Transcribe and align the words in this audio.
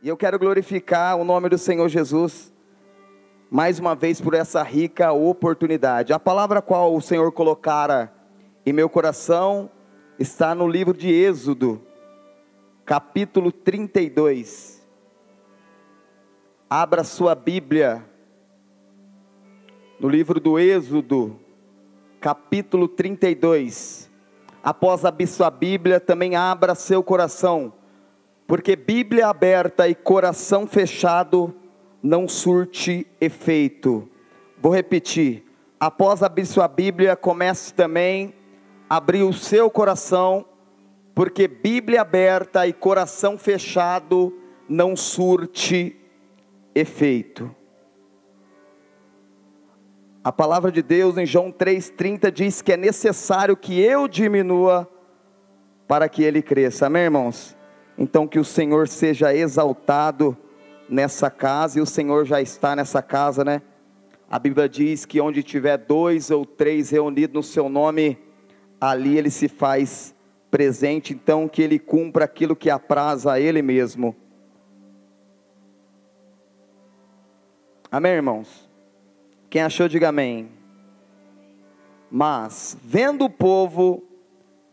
E 0.00 0.08
eu 0.08 0.16
quero 0.16 0.38
glorificar 0.38 1.16
o 1.16 1.24
nome 1.24 1.48
do 1.48 1.58
Senhor 1.58 1.88
Jesus, 1.88 2.54
mais 3.50 3.80
uma 3.80 3.96
vez 3.96 4.20
por 4.20 4.32
essa 4.32 4.62
rica 4.62 5.10
oportunidade. 5.10 6.12
A 6.12 6.20
palavra 6.20 6.62
qual 6.62 6.94
o 6.94 7.00
Senhor 7.00 7.32
colocara 7.32 8.12
em 8.64 8.72
meu 8.72 8.88
coração 8.88 9.68
está 10.16 10.54
no 10.54 10.68
livro 10.68 10.96
de 10.96 11.10
Êxodo, 11.10 11.82
capítulo 12.84 13.50
32. 13.50 14.86
Abra 16.70 17.02
sua 17.02 17.34
Bíblia 17.34 18.04
no 19.98 20.08
livro 20.08 20.38
do 20.38 20.60
Êxodo, 20.60 21.40
capítulo 22.20 22.86
32. 22.86 24.08
Após 24.62 25.04
abrir 25.04 25.26
sua 25.26 25.50
Bíblia, 25.50 25.98
também 25.98 26.36
abra 26.36 26.76
seu 26.76 27.02
coração 27.02 27.72
porque 28.48 28.74
Bíblia 28.74 29.28
aberta 29.28 29.86
e 29.90 29.94
coração 29.94 30.66
fechado 30.66 31.54
não 32.02 32.26
surte 32.26 33.06
efeito. 33.20 34.08
Vou 34.58 34.74
repetir. 34.74 35.44
Após 35.78 36.22
abrir 36.22 36.46
sua 36.46 36.66
Bíblia, 36.66 37.14
comece 37.14 37.74
também 37.74 38.32
a 38.88 38.96
abrir 38.96 39.22
o 39.22 39.34
seu 39.34 39.70
coração, 39.70 40.46
porque 41.14 41.46
Bíblia 41.46 42.00
aberta 42.00 42.66
e 42.66 42.72
coração 42.72 43.36
fechado 43.36 44.34
não 44.66 44.96
surte 44.96 45.94
efeito. 46.74 47.54
A 50.24 50.32
palavra 50.32 50.72
de 50.72 50.82
Deus 50.82 51.18
em 51.18 51.26
João 51.26 51.52
3,30 51.52 52.30
diz 52.30 52.62
que 52.62 52.72
é 52.72 52.78
necessário 52.78 53.54
que 53.54 53.78
eu 53.78 54.08
diminua 54.08 54.90
para 55.86 56.08
que 56.08 56.22
ele 56.22 56.40
cresça. 56.40 56.86
Amém, 56.86 57.02
irmãos? 57.02 57.57
Então 57.98 58.28
que 58.28 58.38
o 58.38 58.44
Senhor 58.44 58.86
seja 58.86 59.34
exaltado 59.34 60.36
nessa 60.88 61.28
casa, 61.28 61.78
e 61.78 61.82
o 61.82 61.86
Senhor 61.86 62.24
já 62.24 62.40
está 62.40 62.76
nessa 62.76 63.02
casa, 63.02 63.44
né? 63.44 63.60
A 64.30 64.38
Bíblia 64.38 64.68
diz 64.68 65.04
que 65.04 65.20
onde 65.20 65.42
tiver 65.42 65.76
dois 65.76 66.30
ou 66.30 66.46
três 66.46 66.90
reunidos 66.90 67.34
no 67.34 67.42
seu 67.42 67.68
nome, 67.68 68.16
ali 68.80 69.18
ele 69.18 69.30
se 69.30 69.48
faz 69.48 70.14
presente, 70.50 71.12
então 71.12 71.48
que 71.48 71.60
ele 71.60 71.78
cumpra 71.78 72.24
aquilo 72.24 72.54
que 72.54 72.70
apraz 72.70 73.26
a 73.26 73.40
ele 73.40 73.60
mesmo. 73.62 74.14
Amém, 77.90 78.12
irmãos? 78.12 78.68
Quem 79.50 79.62
achou, 79.62 79.88
diga 79.88 80.10
amém. 80.10 80.50
Mas, 82.10 82.76
vendo 82.82 83.24
o 83.24 83.30
povo 83.30 84.02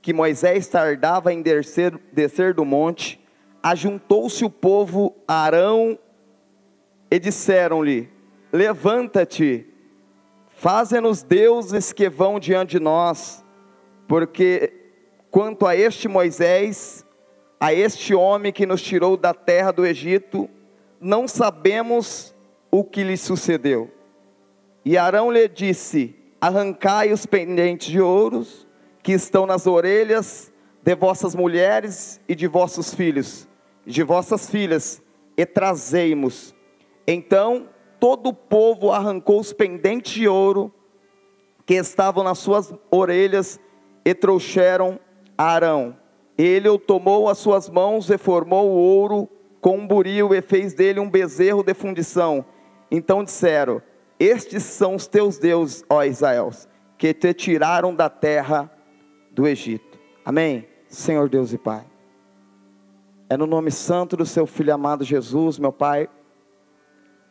que 0.01 0.13
Moisés 0.13 0.67
tardava 0.67 1.33
em 1.33 1.41
descer, 1.41 1.97
descer 2.11 2.53
do 2.53 2.63
monte, 2.63 3.19
ajuntou-se 3.65 4.45
o 4.45 4.49
povo 4.49 5.15
a 5.27 5.43
Arão 5.43 5.97
e 7.09 7.17
disseram-lhe: 7.17 8.07
Levanta-te, 8.53 9.65
faze-nos 10.49 11.23
deuses 11.23 11.91
que 11.91 12.07
vão 12.07 12.39
diante 12.39 12.77
de 12.77 12.79
nós, 12.79 13.43
porque 14.07 14.71
quanto 15.31 15.65
a 15.65 15.75
este 15.75 16.07
Moisés, 16.07 17.03
a 17.59 17.73
este 17.73 18.13
homem 18.13 18.53
que 18.53 18.67
nos 18.67 18.83
tirou 18.83 19.17
da 19.17 19.33
terra 19.33 19.71
do 19.71 19.83
Egito, 19.83 20.47
não 21.01 21.27
sabemos 21.27 22.35
o 22.69 22.83
que 22.83 23.03
lhe 23.03 23.17
sucedeu. 23.17 23.89
E 24.85 24.95
Arão 24.95 25.31
lhe 25.31 25.47
disse: 25.47 26.15
Arrancai 26.39 27.11
os 27.11 27.25
pendentes 27.25 27.87
de 27.87 27.99
ouros 27.99 28.67
que 29.01 29.13
estão 29.13 29.47
nas 29.47 29.65
orelhas 29.65 30.53
de 30.83 30.93
vossas 30.93 31.33
mulheres 31.33 32.21
e 32.29 32.35
de 32.35 32.45
vossos 32.45 32.93
filhos, 32.93 33.47
de 33.85 34.03
vossas 34.03 34.49
filhas, 34.49 35.01
e 35.37 35.45
trazei-mos. 35.45 36.55
Então 37.07 37.69
todo 37.99 38.27
o 38.27 38.33
povo 38.33 38.91
arrancou 38.91 39.39
os 39.39 39.53
pendentes 39.53 40.13
de 40.13 40.27
ouro 40.27 40.73
que 41.65 41.73
estavam 41.73 42.23
nas 42.23 42.37
suas 42.37 42.73
orelhas 42.91 43.59
e 44.03 44.13
trouxeram 44.13 44.99
a 45.37 45.45
Arão. 45.45 45.97
Ele 46.37 46.69
o 46.69 46.77
tomou 46.77 47.29
às 47.29 47.37
suas 47.37 47.69
mãos 47.69 48.09
e 48.09 48.17
formou 48.17 48.69
o 48.69 48.75
ouro 48.75 49.29
com 49.61 49.77
um 49.77 49.87
buril 49.87 50.33
e 50.33 50.41
fez 50.41 50.73
dele 50.73 50.99
um 50.99 51.09
bezerro 51.09 51.63
de 51.63 51.73
fundição. 51.73 52.45
Então 52.91 53.23
disseram: 53.23 53.81
Estes 54.19 54.63
são 54.63 54.95
os 54.95 55.07
teus 55.07 55.37
deuses, 55.37 55.83
ó 55.89 56.03
Israel, 56.03 56.51
que 56.97 57.13
te 57.13 57.33
tiraram 57.33 57.95
da 57.95 58.09
terra 58.09 58.71
do 59.31 59.47
Egito. 59.47 59.99
Amém? 60.23 60.67
Senhor 60.87 61.27
Deus 61.29 61.51
e 61.51 61.57
Pai. 61.57 61.94
É 63.29 63.35
no 63.35 63.45
nome 63.45 63.71
santo 63.71 64.15
do 64.15 64.25
seu 64.25 64.45
filho 64.45 64.73
amado 64.73 65.03
Jesus, 65.03 65.57
meu 65.57 65.71
Pai, 65.71 66.09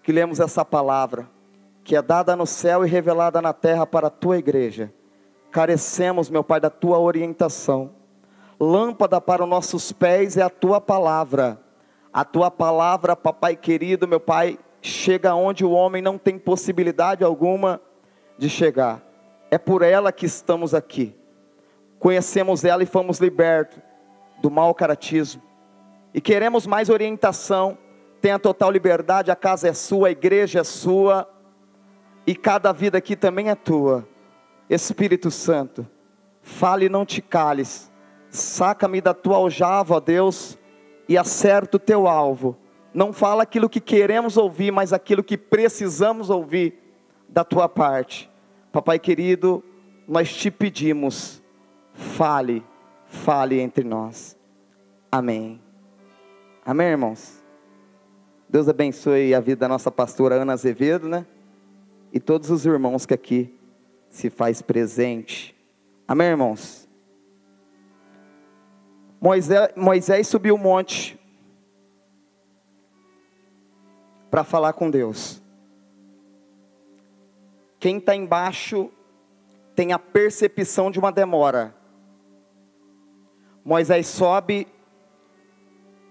que 0.02 0.12
lemos 0.12 0.40
essa 0.40 0.64
palavra, 0.64 1.28
que 1.82 1.96
é 1.96 2.02
dada 2.02 2.34
no 2.34 2.46
céu 2.46 2.84
e 2.84 2.88
revelada 2.88 3.40
na 3.40 3.52
terra 3.52 3.86
para 3.86 4.08
a 4.08 4.10
tua 4.10 4.38
igreja. 4.38 4.92
Carecemos, 5.50 6.28
meu 6.28 6.42
Pai, 6.42 6.60
da 6.60 6.70
tua 6.70 6.98
orientação. 6.98 7.92
Lâmpada 8.58 9.20
para 9.20 9.44
os 9.44 9.48
nossos 9.48 9.92
pés 9.92 10.36
é 10.36 10.42
a 10.42 10.50
tua 10.50 10.80
palavra. 10.80 11.60
A 12.12 12.24
tua 12.24 12.50
palavra, 12.50 13.16
papai 13.16 13.56
querido, 13.56 14.06
meu 14.06 14.20
Pai, 14.20 14.58
chega 14.82 15.34
onde 15.34 15.64
o 15.64 15.70
homem 15.70 16.02
não 16.02 16.18
tem 16.18 16.38
possibilidade 16.38 17.24
alguma 17.24 17.80
de 18.36 18.48
chegar. 18.48 19.02
É 19.50 19.58
por 19.58 19.82
ela 19.82 20.10
que 20.10 20.26
estamos 20.26 20.74
aqui 20.74 21.16
conhecemos 22.04 22.66
ela 22.66 22.82
e 22.82 22.86
fomos 22.86 23.18
libertos 23.18 23.78
do 24.42 24.50
mau 24.50 24.74
caratismo. 24.74 25.40
E 26.14 26.20
queremos 26.20 26.66
mais 26.66 26.88
orientação. 26.88 27.76
Tenha 28.20 28.38
total 28.38 28.70
liberdade, 28.70 29.30
a 29.30 29.36
casa 29.36 29.68
é 29.68 29.74
sua, 29.74 30.08
a 30.08 30.10
igreja 30.12 30.60
é 30.60 30.64
sua, 30.64 31.28
e 32.26 32.34
cada 32.34 32.72
vida 32.72 32.96
aqui 32.96 33.14
também 33.14 33.50
é 33.50 33.54
tua. 33.54 34.08
Espírito 34.70 35.30
Santo, 35.30 35.86
fale 36.40 36.86
e 36.86 36.88
não 36.88 37.04
te 37.04 37.20
cales. 37.20 37.92
Saca-me 38.30 39.02
da 39.02 39.12
tua 39.12 39.36
aljava, 39.36 39.96
ó 39.96 40.00
Deus, 40.00 40.56
e 41.06 41.18
acerta 41.18 41.76
o 41.76 41.80
teu 41.80 42.08
alvo. 42.08 42.56
Não 42.94 43.12
fala 43.12 43.42
aquilo 43.42 43.68
que 43.68 43.80
queremos 43.80 44.38
ouvir, 44.38 44.70
mas 44.70 44.92
aquilo 44.94 45.22
que 45.22 45.36
precisamos 45.36 46.30
ouvir 46.30 46.78
da 47.28 47.44
tua 47.44 47.68
parte. 47.68 48.30
Papai 48.72 48.98
querido, 48.98 49.62
nós 50.08 50.32
te 50.34 50.50
pedimos 50.50 51.42
fale, 51.94 52.64
fale 53.06 53.60
entre 53.60 53.84
nós. 53.84 54.36
Amém. 55.10 55.63
Amém, 56.66 56.86
irmãos? 56.86 57.42
Deus 58.48 58.70
abençoe 58.70 59.34
a 59.34 59.40
vida 59.40 59.60
da 59.60 59.68
nossa 59.68 59.90
pastora 59.90 60.36
Ana 60.36 60.54
Azevedo, 60.54 61.06
né? 61.06 61.26
E 62.10 62.18
todos 62.18 62.48
os 62.48 62.64
irmãos 62.64 63.04
que 63.04 63.12
aqui 63.12 63.54
se 64.08 64.30
faz 64.30 64.62
presente. 64.62 65.54
Amém, 66.08 66.28
irmãos? 66.28 66.88
Moisés, 69.20 69.68
Moisés 69.76 70.26
subiu 70.26 70.54
o 70.54 70.58
monte 70.58 71.20
para 74.30 74.42
falar 74.42 74.72
com 74.72 74.90
Deus. 74.90 75.42
Quem 77.78 77.98
está 77.98 78.16
embaixo 78.16 78.90
tem 79.76 79.92
a 79.92 79.98
percepção 79.98 80.90
de 80.90 80.98
uma 80.98 81.12
demora. 81.12 81.74
Moisés 83.62 84.06
sobe 84.06 84.66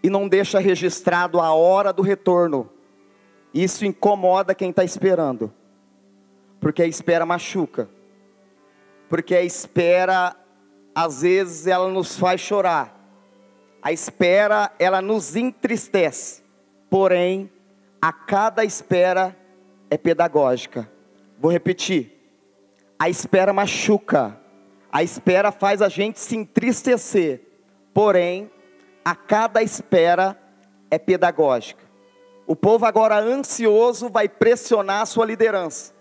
e 0.03 0.09
não 0.09 0.27
deixa 0.27 0.59
registrado 0.59 1.39
a 1.39 1.53
hora 1.53 1.93
do 1.93 2.01
retorno. 2.01 2.69
Isso 3.53 3.85
incomoda 3.85 4.53
quem 4.53 4.69
está 4.69 4.83
esperando, 4.83 5.53
porque 6.59 6.83
a 6.83 6.87
espera 6.87 7.25
machuca, 7.25 7.89
porque 9.07 9.33
a 9.33 9.41
espera, 9.41 10.35
às 10.93 11.21
vezes, 11.21 11.65
ela 11.67 11.87
nos 11.87 12.19
faz 12.19 12.41
chorar, 12.41 12.99
a 13.81 13.93
espera, 13.93 14.71
ela 14.77 15.01
nos 15.01 15.35
entristece, 15.35 16.43
porém, 16.89 17.49
a 18.01 18.11
cada 18.11 18.65
espera 18.65 19.37
é 19.89 19.97
pedagógica. 19.97 20.89
Vou 21.39 21.51
repetir: 21.51 22.11
a 22.97 23.09
espera 23.09 23.53
machuca, 23.53 24.37
a 24.91 25.03
espera 25.03 25.51
faz 25.51 25.81
a 25.81 25.89
gente 25.89 26.19
se 26.19 26.35
entristecer, 26.35 27.41
porém, 27.93 28.49
a 29.03 29.15
cada 29.15 29.61
espera 29.61 30.37
é 30.89 30.97
pedagógica. 30.97 31.83
O 32.45 32.55
povo 32.55 32.85
agora 32.85 33.19
ansioso 33.19 34.09
vai 34.09 34.27
pressionar 34.27 35.01
a 35.01 35.05
sua 35.05 35.25
liderança. 35.25 35.93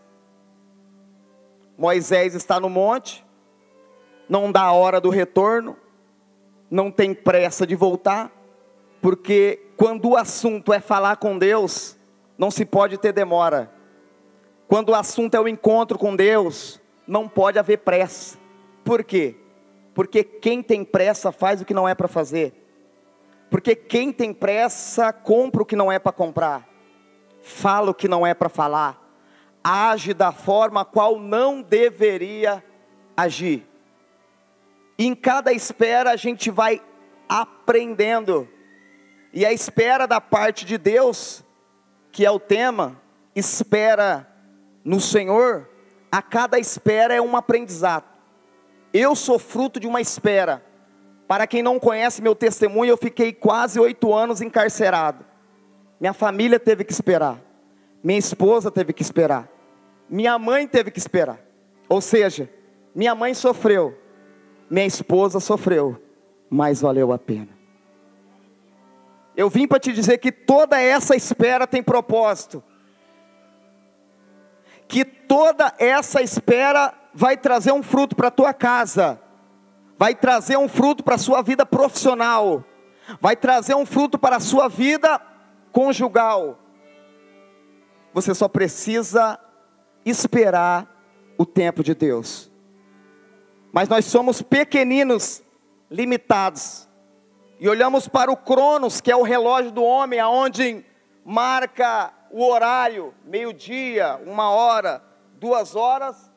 Moisés 1.78 2.34
está 2.34 2.60
no 2.60 2.69
monte, 2.69 3.25
não 4.28 4.52
dá 4.52 4.62
a 4.62 4.72
hora 4.72 5.00
do 5.00 5.10
retorno, 5.10 5.76
não 6.70 6.90
tem 6.90 7.14
pressa 7.14 7.66
de 7.66 7.75
voltar, 7.75 8.31
porque 9.00 9.60
quando 9.76 10.10
o 10.10 10.16
assunto 10.16 10.72
é 10.72 10.81
falar 10.81 11.16
com 11.16 11.38
Deus, 11.38 11.96
não 12.38 12.50
se 12.50 12.64
pode 12.64 12.98
ter 12.98 13.12
demora. 13.12 13.70
Quando 14.69 14.90
o 14.90 14.94
assunto 14.94 15.34
é 15.34 15.40
o 15.40 15.48
encontro 15.48 15.98
com 15.98 16.14
Deus, 16.14 16.81
não 17.06 17.28
pode 17.28 17.58
haver 17.58 17.78
pressa. 17.78 18.38
Por 18.84 19.05
quê? 19.05 19.37
Porque 19.94 20.25
quem 20.25 20.62
tem 20.62 20.84
pressa 20.84 21.31
faz 21.31 21.60
o 21.60 21.64
que 21.64 21.75
não 21.75 21.88
é 21.88 21.94
para 21.94 22.08
fazer. 22.08 22.61
Porque 23.52 23.76
quem 23.76 24.10
tem 24.10 24.32
pressa 24.32 25.12
compra 25.12 25.62
o 25.62 25.66
que 25.66 25.76
não 25.76 25.93
é 25.93 25.99
para 25.99 26.10
comprar, 26.10 26.66
fala 27.43 27.90
o 27.90 27.94
que 27.94 28.08
não 28.08 28.26
é 28.26 28.32
para 28.32 28.49
falar, 28.49 28.99
age 29.62 30.14
da 30.14 30.32
forma 30.32 30.87
qual 30.87 31.19
não 31.19 31.60
deveria 31.60 32.64
agir. 33.14 33.69
E 34.99 35.06
em 35.06 35.14
cada 35.14 35.52
espera 35.52 36.12
a 36.12 36.16
gente 36.16 36.50
vai 36.50 36.81
aprendendo. 37.28 38.49
E 39.34 39.44
a 39.44 39.52
espera 39.52 40.06
da 40.06 40.19
parte 40.19 40.64
de 40.64 40.78
Deus, 40.78 41.44
que 42.10 42.25
é 42.25 42.31
o 42.31 42.40
tema, 42.40 42.98
espera 43.37 44.26
no 44.82 44.98
Senhor, 44.98 45.69
a 46.10 46.22
cada 46.22 46.58
espera 46.58 47.12
é 47.12 47.20
um 47.20 47.37
aprendizado. 47.37 48.06
Eu 48.94 49.14
sou 49.14 49.38
fruto 49.38 49.78
de 49.78 49.87
uma 49.87 50.00
espera. 50.00 50.64
Para 51.32 51.46
quem 51.46 51.62
não 51.62 51.81
conhece 51.81 52.20
meu 52.20 52.34
testemunho, 52.34 52.90
eu 52.90 52.96
fiquei 52.99 53.32
quase 53.32 53.81
oito 53.81 54.12
anos 54.12 54.43
encarcerado. 54.43 55.25
Minha 55.99 56.12
família 56.12 56.61
teve 56.61 56.84
que 56.84 56.93
esperar. 56.93 57.40
Minha 58.05 58.19
esposa 58.19 58.70
teve 58.70 58.93
que 58.93 59.00
esperar. 59.00 59.49
Minha 60.11 60.38
mãe 60.38 60.69
teve 60.69 60.90
que 60.90 60.99
esperar. 60.99 61.40
Ou 61.88 62.02
seja, 62.02 62.50
minha 62.94 63.14
mãe 63.14 63.32
sofreu. 63.32 63.99
Minha 64.69 64.84
esposa 64.84 65.40
sofreu. 65.40 65.99
Mas 66.50 66.82
valeu 66.82 67.14
a 67.14 67.19
pena. 67.19 67.49
Eu 69.34 69.49
vim 69.49 69.67
para 69.67 69.81
te 69.81 69.90
dizer 69.90 70.19
que 70.19 70.31
toda 70.31 70.79
essa 70.79 71.17
espera 71.17 71.67
tem 71.67 71.82
propósito 71.82 72.62
que 74.87 75.06
toda 75.06 75.73
essa 75.79 76.20
espera 76.20 76.93
vai 77.14 77.34
trazer 77.34 77.73
um 77.73 77.82
fruto 77.82 78.14
para 78.14 78.29
a 78.29 78.31
tua 78.31 78.52
casa, 78.52 79.19
vai 80.02 80.16
trazer 80.16 80.56
um 80.56 80.66
fruto 80.66 81.04
para 81.04 81.14
a 81.14 81.19
sua 81.19 81.43
vida 81.43 81.64
profissional, 81.64 82.64
vai 83.20 83.37
trazer 83.37 83.76
um 83.76 83.87
fruto 83.87 84.19
para 84.19 84.34
a 84.34 84.40
sua 84.40 84.66
vida 84.66 85.22
conjugal. 85.70 86.58
Você 88.12 88.34
só 88.34 88.49
precisa 88.49 89.38
esperar 90.04 90.93
o 91.38 91.46
tempo 91.46 91.84
de 91.84 91.94
Deus. 91.94 92.50
Mas 93.72 93.88
nós 93.88 94.04
somos 94.06 94.43
pequeninos, 94.43 95.40
limitados. 95.88 96.88
E 97.60 97.69
olhamos 97.69 98.08
para 98.08 98.32
o 98.32 98.37
Cronos, 98.37 99.00
que 99.00 99.08
é 99.08 99.14
o 99.14 99.22
relógio 99.22 99.70
do 99.70 99.84
homem, 99.84 100.19
aonde 100.19 100.84
marca 101.25 102.12
o 102.28 102.44
horário, 102.44 103.14
meio-dia, 103.25 104.20
uma 104.26 104.50
hora, 104.50 105.00
duas 105.34 105.76
horas 105.76 106.28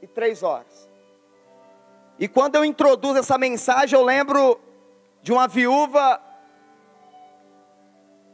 e 0.00 0.06
três 0.06 0.44
horas. 0.44 0.89
E 2.20 2.28
quando 2.28 2.56
eu 2.56 2.66
introduzo 2.66 3.18
essa 3.18 3.38
mensagem, 3.38 3.98
eu 3.98 4.04
lembro 4.04 4.60
de 5.22 5.32
uma 5.32 5.48
viúva 5.48 6.20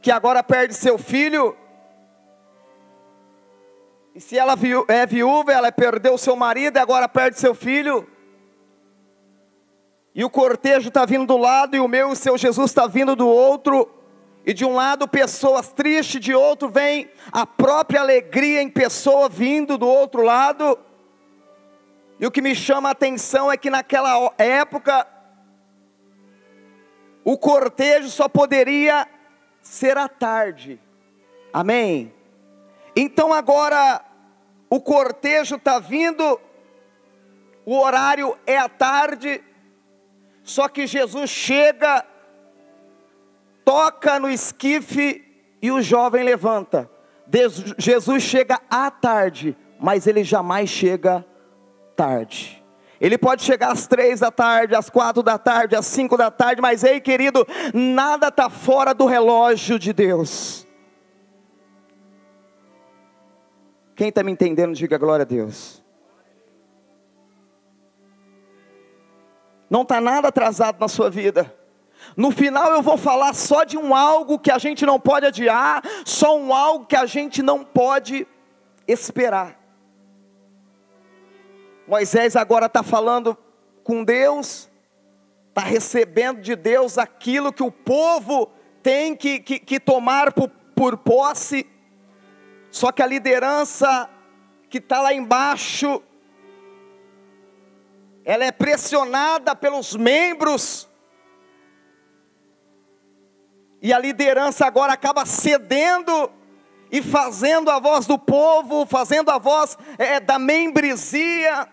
que 0.01 0.11
agora 0.11 0.43
perde 0.43 0.73
seu 0.73 0.97
filho. 0.97 1.55
E 4.13 4.19
se 4.19 4.37
ela 4.37 4.55
é 4.89 5.05
viúva, 5.05 5.53
ela 5.53 5.71
perdeu 5.71 6.17
seu 6.17 6.35
marido 6.35 6.75
e 6.75 6.79
agora 6.79 7.07
perde 7.07 7.39
seu 7.39 7.55
filho. 7.55 8.05
E 10.13 10.21
o 10.21 10.29
cortejo 10.29 10.89
está 10.89 11.05
vindo 11.05 11.25
do 11.25 11.37
lado 11.37 11.77
e 11.77 11.79
o 11.79 11.87
meu 11.87 12.09
e 12.09 12.11
o 12.11 12.15
seu 12.15 12.37
Jesus 12.37 12.71
está 12.71 12.87
vindo 12.87 13.15
do 13.15 13.29
outro. 13.29 13.89
E 14.45 14.53
de 14.53 14.65
um 14.65 14.75
lado 14.75 15.07
pessoas 15.07 15.71
tristes, 15.71 16.19
de 16.19 16.35
outro 16.35 16.67
vem 16.67 17.09
a 17.31 17.45
própria 17.45 18.01
alegria 18.01 18.61
em 18.61 18.69
pessoa 18.69 19.29
vindo 19.29 19.77
do 19.77 19.87
outro 19.87 20.23
lado. 20.23 20.77
E 22.19 22.25
o 22.25 22.31
que 22.31 22.41
me 22.41 22.55
chama 22.55 22.89
a 22.89 22.91
atenção 22.93 23.51
é 23.51 23.57
que 23.57 23.69
naquela 23.69 24.33
época 24.37 25.07
o 27.23 27.37
cortejo 27.37 28.09
só 28.09 28.27
poderia 28.27 29.07
ser 29.61 29.97
à 29.97 30.07
tarde. 30.07 30.79
Amém? 31.53 32.13
Então 32.95 33.33
agora 33.33 34.01
o 34.69 34.81
cortejo 34.81 35.55
está 35.55 35.77
vindo, 35.77 36.39
o 37.65 37.77
horário 37.77 38.37
é 38.45 38.57
à 38.57 38.67
tarde, 38.67 39.43
só 40.43 40.67
que 40.67 40.87
Jesus 40.87 41.29
chega 41.29 42.05
toca 43.63 44.17
no 44.17 44.29
esquife 44.29 45.23
e 45.61 45.69
o 45.69 45.81
jovem 45.81 46.23
levanta. 46.23 46.89
Jesus 47.77 48.23
chega 48.23 48.61
à 48.69 48.89
tarde, 48.89 49.57
mas 49.77 50.07
ele 50.07 50.23
jamais 50.23 50.69
chega 50.69 51.25
tarde. 51.97 52.63
Ele 53.01 53.17
pode 53.17 53.43
chegar 53.43 53.71
às 53.71 53.87
três 53.87 54.19
da 54.19 54.31
tarde, 54.31 54.75
às 54.75 54.89
quatro 54.89 55.21
da 55.21 55.37
tarde, 55.37 55.75
às 55.75 55.85
cinco 55.85 56.15
da 56.15 56.31
tarde, 56.31 56.61
mas 56.61 56.83
ei, 56.83 57.01
querido, 57.01 57.45
nada 57.73 58.29
está 58.29 58.49
fora 58.49 58.93
do 58.93 59.05
relógio 59.05 59.77
de 59.77 59.91
Deus. 59.91 60.65
Quem 63.95 64.09
está 64.09 64.23
me 64.23 64.31
entendendo, 64.31 64.75
diga 64.75 64.97
glória 64.97 65.23
a 65.23 65.27
Deus. 65.27 65.83
Não 69.69 69.81
está 69.81 69.99
nada 69.99 70.29
atrasado 70.29 70.79
na 70.79 70.87
sua 70.87 71.09
vida. 71.09 71.53
No 72.15 72.31
final 72.31 72.71
eu 72.71 72.81
vou 72.81 72.97
falar 72.97 73.33
só 73.33 73.63
de 73.63 73.77
um 73.77 73.93
algo 73.93 74.39
que 74.39 74.51
a 74.51 74.57
gente 74.57 74.85
não 74.85 74.99
pode 74.99 75.25
adiar, 75.25 75.83
só 76.05 76.37
um 76.37 76.53
algo 76.53 76.85
que 76.85 76.95
a 76.95 77.05
gente 77.05 77.41
não 77.41 77.63
pode 77.63 78.27
esperar. 78.87 79.56
Moisés 81.87 82.35
agora 82.35 82.65
está 82.65 82.83
falando 82.83 83.37
com 83.83 84.03
Deus, 84.03 84.69
está 85.47 85.61
recebendo 85.61 86.41
de 86.41 86.55
Deus 86.55 86.97
aquilo 86.97 87.53
que 87.53 87.63
o 87.63 87.71
povo 87.71 88.51
tem 88.83 89.15
que, 89.15 89.39
que, 89.39 89.57
que 89.57 89.79
tomar 89.79 90.33
por, 90.33 90.49
por 90.75 90.97
posse, 90.97 91.65
só 92.69 92.91
que 92.91 93.01
a 93.01 93.07
liderança 93.07 94.09
que 94.69 94.79
está 94.79 95.01
lá 95.01 95.13
embaixo, 95.13 96.03
ela 98.25 98.43
é 98.43 98.51
pressionada 98.51 99.55
pelos 99.55 99.95
membros 99.95 100.89
e 103.81 103.93
a 103.93 103.99
liderança 103.99 104.65
agora 104.65 104.91
acaba 104.91 105.25
cedendo 105.25 106.31
e 106.91 107.01
fazendo 107.01 107.69
a 107.69 107.79
voz 107.79 108.05
do 108.05 108.17
povo, 108.17 108.85
fazendo 108.85 109.29
a 109.29 109.37
voz 109.37 109.77
é, 109.97 110.19
da 110.19 110.39
membresia. 110.39 111.67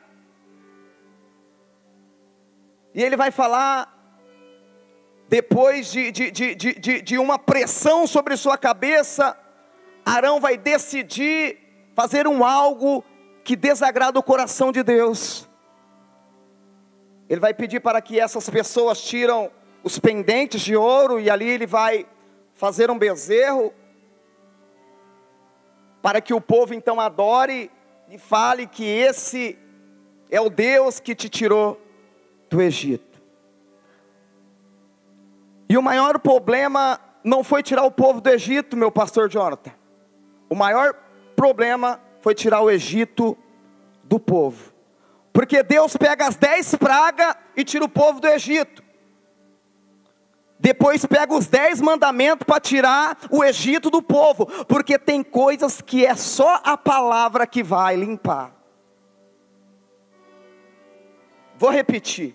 E 2.94 3.02
ele 3.02 3.16
vai 3.16 3.32
falar, 3.32 3.92
depois 5.28 5.90
de, 5.90 6.12
de, 6.12 6.30
de, 6.30 7.02
de, 7.02 7.18
uma 7.18 7.36
pressão 7.40 8.06
sobre 8.06 8.36
sua 8.36 8.56
cabeça, 8.56 9.36
Arão 10.06 10.40
vai 10.40 10.56
decidir 10.56 11.58
fazer 11.92 12.28
um 12.28 12.44
algo 12.44 13.04
que 13.42 13.56
desagrada 13.56 14.16
o 14.16 14.22
coração 14.22 14.70
de 14.70 14.84
Deus. 14.84 15.48
Ele 17.28 17.40
vai 17.40 17.52
pedir 17.52 17.80
para 17.80 18.00
que 18.00 18.20
essas 18.20 18.48
pessoas 18.48 19.02
tiram 19.02 19.50
os 19.82 19.98
pendentes 19.98 20.60
de 20.60 20.76
ouro, 20.76 21.18
e 21.18 21.28
ali 21.28 21.48
ele 21.48 21.66
vai 21.66 22.06
fazer 22.54 22.92
um 22.92 22.98
bezerro, 22.98 23.74
para 26.00 26.20
que 26.20 26.32
o 26.32 26.40
povo 26.40 26.74
então 26.74 27.00
adore 27.00 27.72
e 28.08 28.18
fale 28.18 28.68
que 28.68 28.84
esse 28.84 29.58
é 30.30 30.40
o 30.40 30.48
Deus 30.48 31.00
que 31.00 31.14
te 31.14 31.28
tirou 31.28 31.80
do 32.54 32.62
Egito. 32.62 33.20
E 35.68 35.76
o 35.76 35.82
maior 35.82 36.20
problema 36.20 37.00
não 37.24 37.42
foi 37.42 37.64
tirar 37.64 37.82
o 37.82 37.90
povo 37.90 38.20
do 38.20 38.30
Egito, 38.30 38.76
meu 38.76 38.92
pastor 38.92 39.28
Jonathan. 39.28 39.72
O 40.48 40.54
maior 40.54 40.94
problema 41.34 42.00
foi 42.20 42.32
tirar 42.32 42.60
o 42.60 42.70
Egito 42.70 43.36
do 44.04 44.20
povo. 44.20 44.72
Porque 45.32 45.64
Deus 45.64 45.96
pega 45.96 46.28
as 46.28 46.36
dez 46.36 46.76
pragas 46.76 47.34
e 47.56 47.64
tira 47.64 47.84
o 47.84 47.88
povo 47.88 48.20
do 48.20 48.28
Egito. 48.28 48.84
Depois 50.60 51.04
pega 51.04 51.34
os 51.34 51.48
dez 51.48 51.80
mandamentos 51.80 52.46
para 52.46 52.60
tirar 52.60 53.18
o 53.30 53.42
Egito 53.42 53.90
do 53.90 54.00
povo, 54.00 54.46
porque 54.66 54.96
tem 54.96 55.24
coisas 55.24 55.80
que 55.80 56.06
é 56.06 56.14
só 56.14 56.60
a 56.62 56.76
palavra 56.76 57.48
que 57.48 57.64
vai 57.64 57.96
limpar. 57.96 58.54
Vou 61.56 61.70
repetir, 61.70 62.34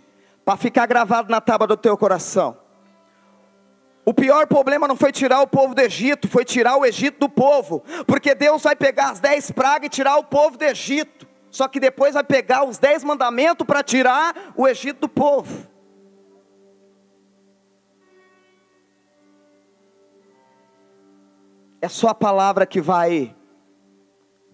para 0.50 0.58
ficar 0.58 0.88
gravado 0.88 1.29
na 1.29 1.39
tábua 1.39 1.68
do 1.68 1.77
teu 1.77 1.96
coração. 1.96 2.58
O 4.03 4.12
pior 4.12 4.48
problema 4.48 4.88
não 4.88 4.96
foi 4.96 5.12
tirar 5.12 5.41
o 5.41 5.48
povo 5.48 5.75
do 5.75 5.82
Egito, 5.82 6.27
foi 6.27 6.44
tirar 6.44 6.75
o 6.75 6.84
Egito 6.84 7.20
do 7.20 7.29
povo, 7.29 7.84
porque 8.08 8.34
Deus 8.34 8.63
vai 8.63 8.75
pegar 8.75 9.12
as 9.12 9.20
dez 9.20 9.51
pragas 9.51 9.86
e 9.86 9.89
tirar 9.89 10.18
o 10.18 10.24
povo 10.24 10.58
do 10.58 10.63
Egito, 10.63 11.27
só 11.51 11.68
que 11.68 11.79
depois 11.79 12.15
vai 12.15 12.24
pegar 12.24 12.68
os 12.68 12.79
dez 12.79 13.03
mandamentos 13.03 13.63
para 13.63 13.84
tirar 13.84 14.51
o 14.58 14.68
Egito 14.68 15.01
do 15.01 15.08
povo. 15.08 15.68
É 21.79 21.88
só 21.88 22.08
a 22.08 22.15
palavra 22.15 22.65
que 22.65 22.82
vai 22.82 23.36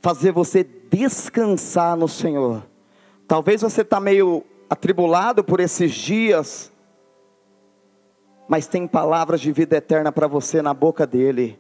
fazer 0.02 0.34
você 0.34 0.62
descansar 0.62 1.96
no 1.96 2.10
Senhor. 2.10 2.68
Talvez 3.26 3.62
você 3.62 3.80
está 3.80 4.02
meio 4.02 4.46
atribulado 4.70 5.44
por 5.44 5.60
esses 5.60 5.94
dias. 5.94 6.72
mas 8.48 8.68
tem 8.68 8.88
palavras 8.88 9.42
de 9.42 9.52
vida 9.52 9.78
eterna 9.78 10.12
para 10.12 10.28
você 10.28 10.62
na 10.62 10.72
boca 10.74 11.08
dele. 11.08 11.60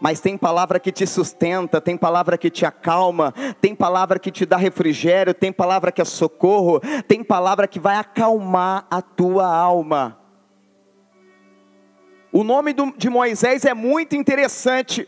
Mas 0.00 0.20
tem 0.20 0.36
palavra 0.36 0.80
que 0.80 0.90
te 0.90 1.06
sustenta, 1.06 1.80
tem 1.80 1.96
palavra 1.96 2.36
que 2.36 2.50
te 2.50 2.66
acalma, 2.66 3.32
tem 3.60 3.74
palavra 3.74 4.18
que 4.18 4.32
te 4.32 4.44
dá 4.44 4.56
refrigério, 4.56 5.32
tem 5.32 5.52
palavra 5.52 5.92
que 5.92 6.00
é 6.00 6.04
socorro, 6.04 6.80
tem 7.06 7.22
palavra 7.22 7.68
que 7.68 7.78
vai 7.78 7.96
acalmar 7.96 8.86
a 8.90 9.00
tua 9.00 9.46
alma. 9.46 10.18
O 12.32 12.42
nome 12.42 12.74
de 12.96 13.10
Moisés 13.10 13.64
é 13.64 13.74
muito 13.74 14.16
interessante, 14.16 15.06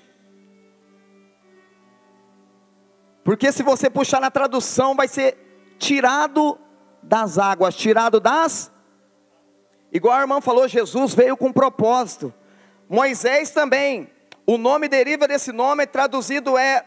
porque 3.25 3.51
se 3.51 3.63
você 3.63 3.89
puxar 3.89 4.21
na 4.21 4.31
tradução, 4.31 4.95
vai 4.95 5.09
ser 5.09 5.75
tirado 5.79 6.59
das 7.05 7.39
águas, 7.39 7.75
tirado 7.75 8.19
das. 8.21 8.73
Igual 9.93 10.17
a 10.17 10.21
irmã 10.21 10.41
falou, 10.41 10.67
Jesus 10.67 11.15
veio 11.15 11.37
com 11.37 11.53
propósito. 11.53 12.33
Moisés 12.89 13.51
também, 13.51 14.11
o 14.47 14.59
nome 14.59 14.89
deriva 14.89 15.29
desse 15.29 15.53
nome, 15.53 15.87
traduzido 15.87 16.59
é 16.59 16.85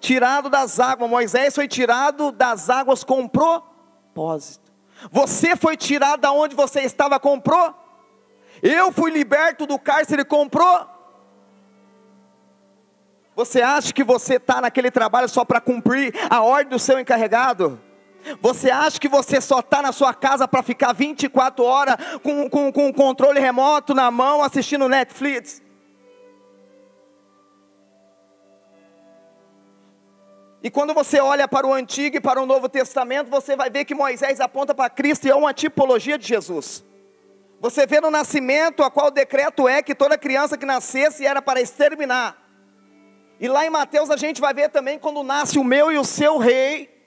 tirado 0.00 0.50
das 0.50 0.78
águas. 0.78 1.08
Moisés 1.08 1.54
foi 1.54 1.66
tirado 1.66 2.30
das 2.30 2.68
águas 2.68 3.02
com 3.02 3.26
propósito. 3.26 4.70
Você 5.10 5.56
foi 5.56 5.76
tirado 5.76 6.20
da 6.20 6.32
onde 6.32 6.54
você 6.54 6.80
estava 6.80 7.18
com 7.18 7.40
propósito. 7.40 7.88
Eu 8.62 8.90
fui 8.90 9.10
liberto 9.10 9.66
do 9.66 9.78
cárcere 9.78 10.24
com 10.24 10.48
propósito. 10.48 10.98
Você 13.36 13.62
acha 13.62 13.92
que 13.92 14.02
você 14.02 14.34
está 14.34 14.60
naquele 14.60 14.90
trabalho 14.90 15.28
só 15.28 15.44
para 15.44 15.60
cumprir 15.60 16.12
a 16.28 16.42
ordem 16.42 16.70
do 16.70 16.78
seu 16.78 16.98
encarregado? 16.98 17.80
Você 18.40 18.70
acha 18.70 18.98
que 18.98 19.08
você 19.08 19.40
só 19.40 19.60
está 19.60 19.82
na 19.82 19.92
sua 19.92 20.14
casa 20.14 20.46
para 20.46 20.62
ficar 20.62 20.92
24 20.92 21.64
horas 21.64 21.96
com, 22.22 22.48
com, 22.48 22.72
com 22.72 22.88
o 22.88 22.94
controle 22.94 23.40
remoto 23.40 23.94
na 23.94 24.10
mão 24.10 24.42
assistindo 24.42 24.88
Netflix? 24.88 25.62
E 30.62 30.70
quando 30.70 30.92
você 30.92 31.20
olha 31.20 31.46
para 31.46 31.66
o 31.66 31.72
Antigo 31.72 32.16
e 32.16 32.20
para 32.20 32.42
o 32.42 32.46
Novo 32.46 32.68
Testamento, 32.68 33.30
você 33.30 33.54
vai 33.54 33.70
ver 33.70 33.84
que 33.84 33.94
Moisés 33.94 34.40
aponta 34.40 34.74
para 34.74 34.90
Cristo 34.90 35.26
e 35.26 35.30
é 35.30 35.34
uma 35.34 35.54
tipologia 35.54 36.18
de 36.18 36.26
Jesus. 36.26 36.84
Você 37.60 37.86
vê 37.86 38.00
no 38.00 38.10
nascimento 38.10 38.82
a 38.82 38.90
qual 38.90 39.06
o 39.06 39.10
decreto 39.10 39.68
é 39.68 39.82
que 39.82 39.94
toda 39.94 40.18
criança 40.18 40.56
que 40.58 40.66
nascesse 40.66 41.24
era 41.24 41.40
para 41.40 41.60
exterminar. 41.60 42.36
E 43.40 43.46
lá 43.46 43.64
em 43.64 43.70
Mateus 43.70 44.10
a 44.10 44.16
gente 44.16 44.40
vai 44.40 44.52
ver 44.52 44.68
também 44.68 44.98
quando 44.98 45.22
nasce 45.22 45.58
o 45.58 45.64
meu 45.64 45.92
e 45.92 45.98
o 45.98 46.04
seu 46.04 46.38
rei, 46.38 46.97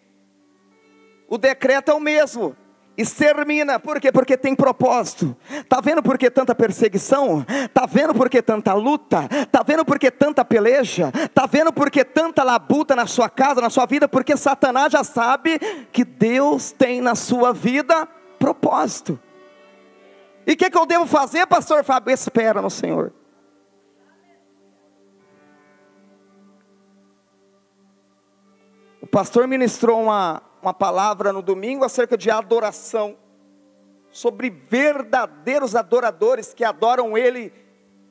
o 1.31 1.37
decreto 1.37 1.89
é 1.89 1.93
o 1.93 1.99
mesmo. 1.99 2.53
Extermina, 2.97 3.79
por 3.79 4.01
quê? 4.01 4.11
Porque 4.11 4.35
tem 4.35 4.53
propósito. 4.53 5.33
Tá 5.69 5.79
vendo 5.79 6.03
por 6.03 6.17
que 6.17 6.29
tanta 6.29 6.53
perseguição? 6.53 7.45
Tá 7.73 7.85
vendo 7.85 8.13
por 8.13 8.29
que 8.29 8.41
tanta 8.41 8.73
luta? 8.73 9.29
Tá 9.49 9.63
vendo 9.63 9.85
por 9.85 9.97
que 9.97 10.11
tanta 10.11 10.43
peleja? 10.43 11.09
Tá 11.33 11.45
vendo 11.45 11.71
por 11.71 11.89
que 11.89 12.03
tanta 12.03 12.43
labuta 12.43 12.97
na 12.97 13.07
sua 13.07 13.29
casa, 13.29 13.61
na 13.61 13.69
sua 13.69 13.85
vida? 13.85 14.09
Porque 14.09 14.35
Satanás 14.35 14.91
já 14.91 15.05
sabe 15.05 15.57
que 15.93 16.03
Deus 16.03 16.73
tem 16.73 16.99
na 16.99 17.15
sua 17.15 17.53
vida 17.53 18.05
propósito. 18.37 19.17
E 20.45 20.51
o 20.51 20.57
que, 20.57 20.69
que 20.69 20.77
eu 20.77 20.85
devo 20.85 21.05
fazer, 21.05 21.47
pastor 21.47 21.85
Fábio? 21.85 22.13
Espera 22.13 22.61
no 22.61 22.69
Senhor. 22.69 23.13
O 29.01 29.07
pastor 29.07 29.47
ministrou 29.47 30.03
uma, 30.03 30.43
uma 30.61 30.73
palavra 30.73 31.33
no 31.33 31.41
domingo 31.41 31.83
acerca 31.83 32.17
de 32.17 32.29
adoração, 32.29 33.17
sobre 34.11 34.49
verdadeiros 34.49 35.75
adoradores 35.75 36.53
que 36.53 36.63
adoram 36.63 37.17
Ele 37.17 37.51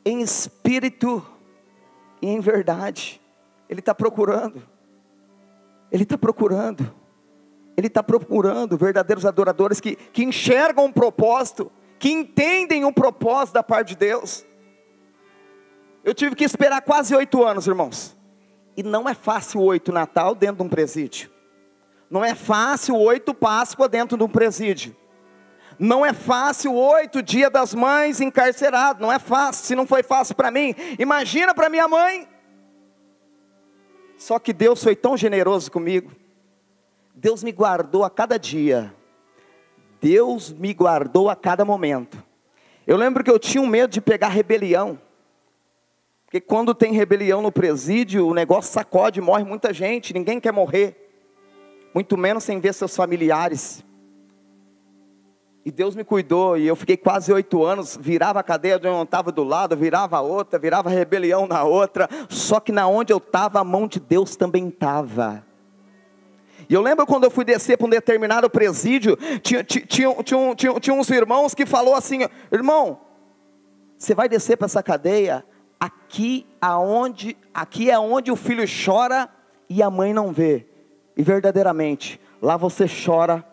em 0.04 0.20
espírito 0.22 1.24
e 2.20 2.28
em 2.28 2.40
verdade. 2.40 3.20
Ele 3.68 3.80
está 3.80 3.94
procurando, 3.94 4.62
Ele 5.92 6.02
está 6.02 6.18
procurando, 6.18 6.92
Ele 7.76 7.86
está 7.86 8.02
procurando 8.02 8.76
verdadeiros 8.76 9.24
adoradores 9.24 9.80
que, 9.80 9.94
que 9.94 10.24
enxergam 10.24 10.86
um 10.86 10.92
propósito, 10.92 11.70
que 11.98 12.10
entendem 12.10 12.84
um 12.84 12.92
propósito 12.92 13.54
da 13.54 13.62
parte 13.62 13.88
de 13.88 13.96
Deus. 13.96 14.44
Eu 16.02 16.14
tive 16.14 16.34
que 16.34 16.44
esperar 16.44 16.80
quase 16.80 17.14
oito 17.14 17.44
anos, 17.44 17.66
irmãos. 17.66 18.16
E 18.76 18.82
não 18.82 19.06
é 19.08 19.12
fácil 19.12 19.60
oito 19.60 19.92
Natal 19.92 20.34
dentro 20.34 20.56
de 20.56 20.62
um 20.62 20.68
presídio. 20.68 21.30
Não 22.10 22.24
é 22.24 22.34
fácil 22.34 22.96
oito 22.96 23.32
Páscoa 23.32 23.88
dentro 23.88 24.18
de 24.18 24.24
um 24.24 24.28
presídio. 24.28 24.96
Não 25.78 26.04
é 26.04 26.12
fácil 26.12 26.74
oito 26.74 27.22
Dia 27.22 27.48
das 27.48 27.72
Mães 27.72 28.20
encarcerado. 28.20 29.00
Não 29.00 29.12
é 29.12 29.18
fácil. 29.20 29.64
Se 29.64 29.76
não 29.76 29.86
foi 29.86 30.02
fácil 30.02 30.34
para 30.34 30.50
mim, 30.50 30.74
imagina 30.98 31.54
para 31.54 31.70
minha 31.70 31.86
mãe. 31.86 32.28
Só 34.18 34.38
que 34.38 34.52
Deus 34.52 34.82
foi 34.82 34.96
tão 34.96 35.16
generoso 35.16 35.70
comigo. 35.70 36.10
Deus 37.14 37.44
me 37.44 37.52
guardou 37.52 38.04
a 38.04 38.10
cada 38.10 38.38
dia. 38.38 38.92
Deus 40.00 40.52
me 40.52 40.74
guardou 40.74 41.30
a 41.30 41.36
cada 41.36 41.64
momento. 41.64 42.22
Eu 42.86 42.96
lembro 42.96 43.22
que 43.22 43.30
eu 43.30 43.38
tinha 43.38 43.62
um 43.62 43.66
medo 43.66 43.92
de 43.92 44.00
pegar 44.00 44.28
rebelião. 44.28 44.98
Porque 46.26 46.40
quando 46.40 46.74
tem 46.74 46.92
rebelião 46.92 47.40
no 47.40 47.52
presídio, 47.52 48.26
o 48.26 48.34
negócio 48.34 48.72
sacode, 48.72 49.20
morre 49.20 49.44
muita 49.44 49.72
gente, 49.72 50.12
ninguém 50.12 50.40
quer 50.40 50.52
morrer 50.52 50.99
muito 51.94 52.16
menos 52.16 52.44
sem 52.44 52.60
ver 52.60 52.74
seus 52.74 52.94
familiares. 52.94 53.84
E 55.64 55.70
Deus 55.70 55.94
me 55.94 56.02
cuidou, 56.02 56.56
e 56.56 56.66
eu 56.66 56.74
fiquei 56.74 56.96
quase 56.96 57.30
oito 57.32 57.62
anos, 57.64 57.98
virava 58.00 58.40
a 58.40 58.42
cadeia 58.42 58.78
de 58.78 58.88
onde 58.88 58.96
eu 58.96 59.02
estava 59.02 59.30
do 59.30 59.44
lado, 59.44 59.76
virava 59.76 60.16
a 60.16 60.20
outra, 60.20 60.58
virava 60.58 60.88
a 60.88 60.92
rebelião 60.92 61.46
na 61.46 61.64
outra, 61.64 62.08
só 62.30 62.58
que 62.60 62.72
na 62.72 62.88
onde 62.88 63.12
eu 63.12 63.18
estava, 63.18 63.60
a 63.60 63.64
mão 63.64 63.86
de 63.86 64.00
Deus 64.00 64.36
também 64.36 64.68
estava. 64.68 65.44
E 66.66 66.72
eu 66.72 66.80
lembro 66.80 67.04
quando 67.04 67.24
eu 67.24 67.30
fui 67.30 67.44
descer 67.44 67.76
para 67.76 67.86
um 67.86 67.90
determinado 67.90 68.48
presídio, 68.48 69.18
tinha, 69.42 69.62
tinha, 69.62 69.84
tinha, 70.22 70.80
tinha, 70.80 70.94
uns 70.94 71.10
irmãos 71.10 71.52
que 71.52 71.66
falou 71.66 71.94
assim, 71.94 72.20
irmão, 72.50 73.00
você 73.98 74.14
vai 74.14 74.30
descer 74.30 74.56
para 74.56 74.66
essa 74.66 74.82
cadeia, 74.82 75.44
aqui 75.78 76.46
aonde, 76.58 77.36
aqui 77.52 77.90
é 77.90 77.98
onde 77.98 78.30
o 78.30 78.36
filho 78.36 78.64
chora 78.66 79.28
e 79.68 79.82
a 79.82 79.90
mãe 79.90 80.14
não 80.14 80.32
vê. 80.32 80.69
E 81.20 81.22
verdadeiramente, 81.22 82.18
lá 82.40 82.56
você 82.56 82.86
chora, 82.88 83.44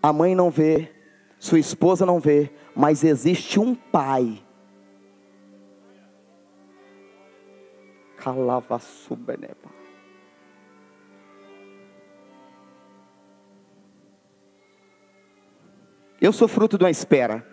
a 0.00 0.12
mãe 0.12 0.32
não 0.32 0.48
vê, 0.48 0.94
sua 1.40 1.58
esposa 1.58 2.06
não 2.06 2.20
vê, 2.20 2.52
mas 2.72 3.02
existe 3.02 3.58
um 3.58 3.74
pai. 3.74 4.40
Eu 16.20 16.32
sou 16.32 16.46
fruto 16.46 16.78
de 16.78 16.84
uma 16.84 16.90
espera. 16.92 17.44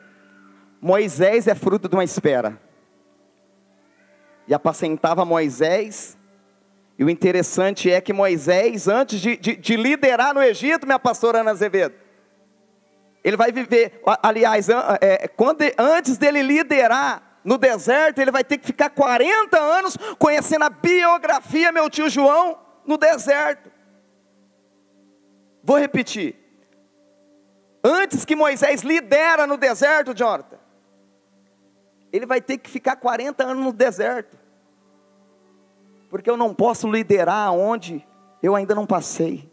Moisés 0.79 1.47
é 1.47 1.55
fruto 1.55 1.89
de 1.89 1.95
uma 1.95 2.03
espera. 2.03 2.61
E 4.47 4.53
apacentava 4.53 5.25
Moisés 5.25 6.15
e 6.97 7.03
o 7.03 7.09
interessante 7.09 7.89
é 7.89 7.99
que 7.99 8.13
Moisés, 8.13 8.87
antes 8.87 9.19
de, 9.19 9.35
de, 9.37 9.55
de 9.55 9.75
liderar 9.75 10.33
no 10.33 10.41
Egito, 10.41 10.85
minha 10.85 10.99
pastora 10.99 11.39
Ana 11.39 11.51
Azevedo, 11.51 11.95
ele 13.23 13.37
vai 13.37 13.51
viver, 13.51 14.01
aliás, 14.21 14.67
é, 14.99 15.27
quando, 15.27 15.61
antes 15.77 16.17
dele 16.17 16.41
liderar 16.41 17.39
no 17.43 17.57
deserto, 17.57 18.19
ele 18.19 18.31
vai 18.31 18.43
ter 18.43 18.57
que 18.57 18.65
ficar 18.65 18.89
40 18.89 19.59
anos 19.59 19.97
conhecendo 20.17 20.65
a 20.65 20.69
biografia, 20.69 21.71
meu 21.71 21.89
tio 21.89 22.09
João, 22.09 22.57
no 22.85 22.97
deserto. 22.97 23.71
Vou 25.63 25.77
repetir. 25.77 26.35
Antes 27.83 28.25
que 28.25 28.35
Moisés 28.35 28.81
lidera 28.81 29.47
no 29.47 29.57
deserto, 29.57 30.13
Jonathan, 30.13 30.57
ele 32.11 32.25
vai 32.25 32.41
ter 32.41 32.57
que 32.57 32.69
ficar 32.69 32.95
40 32.95 33.43
anos 33.43 33.63
no 33.63 33.71
deserto 33.71 34.40
porque 36.11 36.29
eu 36.29 36.35
não 36.35 36.53
posso 36.53 36.91
liderar 36.91 37.53
onde 37.53 38.05
eu 38.43 38.53
ainda 38.53 38.75
não 38.75 38.85
passei. 38.85 39.49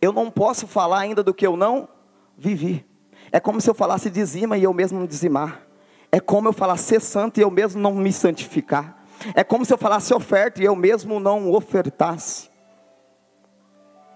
Eu 0.00 0.12
não 0.12 0.30
posso 0.30 0.68
falar 0.68 1.00
ainda 1.00 1.24
do 1.24 1.34
que 1.34 1.44
eu 1.44 1.56
não 1.56 1.88
vivi. 2.36 2.86
É 3.32 3.40
como 3.40 3.60
se 3.60 3.68
eu 3.68 3.74
falasse 3.74 4.08
dizima 4.08 4.56
e 4.56 4.62
eu 4.62 4.72
mesmo 4.72 5.00
não 5.00 5.06
dizimar. 5.06 5.66
É 6.12 6.20
como 6.20 6.46
eu 6.46 6.52
falasse 6.52 6.84
ser 6.84 7.00
santo 7.00 7.38
e 7.38 7.42
eu 7.42 7.50
mesmo 7.50 7.82
não 7.82 7.92
me 7.96 8.12
santificar. 8.12 9.02
É 9.34 9.42
como 9.42 9.64
se 9.64 9.74
eu 9.74 9.76
falasse 9.76 10.14
oferta 10.14 10.62
e 10.62 10.64
eu 10.64 10.76
mesmo 10.76 11.18
não 11.18 11.50
ofertasse. 11.50 12.48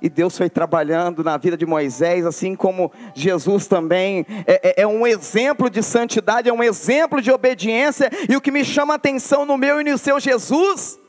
E 0.00 0.08
Deus 0.08 0.38
foi 0.38 0.48
trabalhando 0.48 1.24
na 1.24 1.36
vida 1.36 1.56
de 1.56 1.66
Moisés, 1.66 2.24
assim 2.24 2.54
como 2.54 2.92
Jesus 3.12 3.66
também 3.66 4.24
é, 4.46 4.68
é, 4.68 4.82
é, 4.82 4.86
um 4.86 5.04
exemplo 5.04 5.68
de 5.68 5.82
santidade, 5.82 6.48
é 6.48 6.52
um 6.52 6.62
exemplo 6.62 7.20
de 7.20 7.32
obediência. 7.32 8.08
E 8.28 8.36
o 8.36 8.40
que 8.40 8.52
me 8.52 8.64
chama 8.64 8.94
a 8.94 8.96
atenção 8.96 9.44
no 9.44 9.58
meu 9.58 9.80
e 9.80 9.84
no 9.84 9.98
seu 9.98 10.20
Jesus 10.20 11.01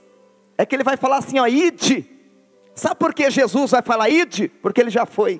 é 0.63 0.65
que 0.65 0.75
ele 0.75 0.83
vai 0.83 0.97
falar 0.97 1.17
assim, 1.17 1.39
ó, 1.39 1.47
ide. 1.47 2.09
Sabe 2.73 2.95
por 2.95 3.13
que 3.13 3.29
Jesus 3.29 3.71
vai 3.71 3.81
falar 3.81 4.09
ide? 4.09 4.47
Porque 4.47 4.81
ele 4.81 4.89
já 4.89 5.05
foi. 5.05 5.39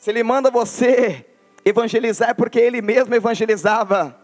Se 0.00 0.10
Ele 0.10 0.22
manda 0.22 0.50
você 0.50 1.26
evangelizar, 1.62 2.30
é 2.30 2.34
porque 2.34 2.58
Ele 2.58 2.80
mesmo 2.80 3.14
evangelizava. 3.14 4.18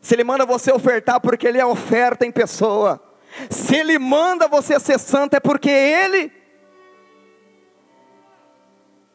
Se 0.00 0.14
Ele 0.14 0.22
manda 0.22 0.46
você 0.46 0.72
ofertar, 0.72 1.20
porque 1.20 1.48
Ele 1.48 1.58
é 1.58 1.66
oferta 1.66 2.24
em 2.24 2.30
pessoa. 2.30 3.02
Se 3.50 3.74
Ele 3.74 3.98
manda 3.98 4.46
você 4.46 4.78
ser 4.78 5.00
santo, 5.00 5.34
é 5.34 5.40
porque 5.40 5.68
Ele. 5.68 6.30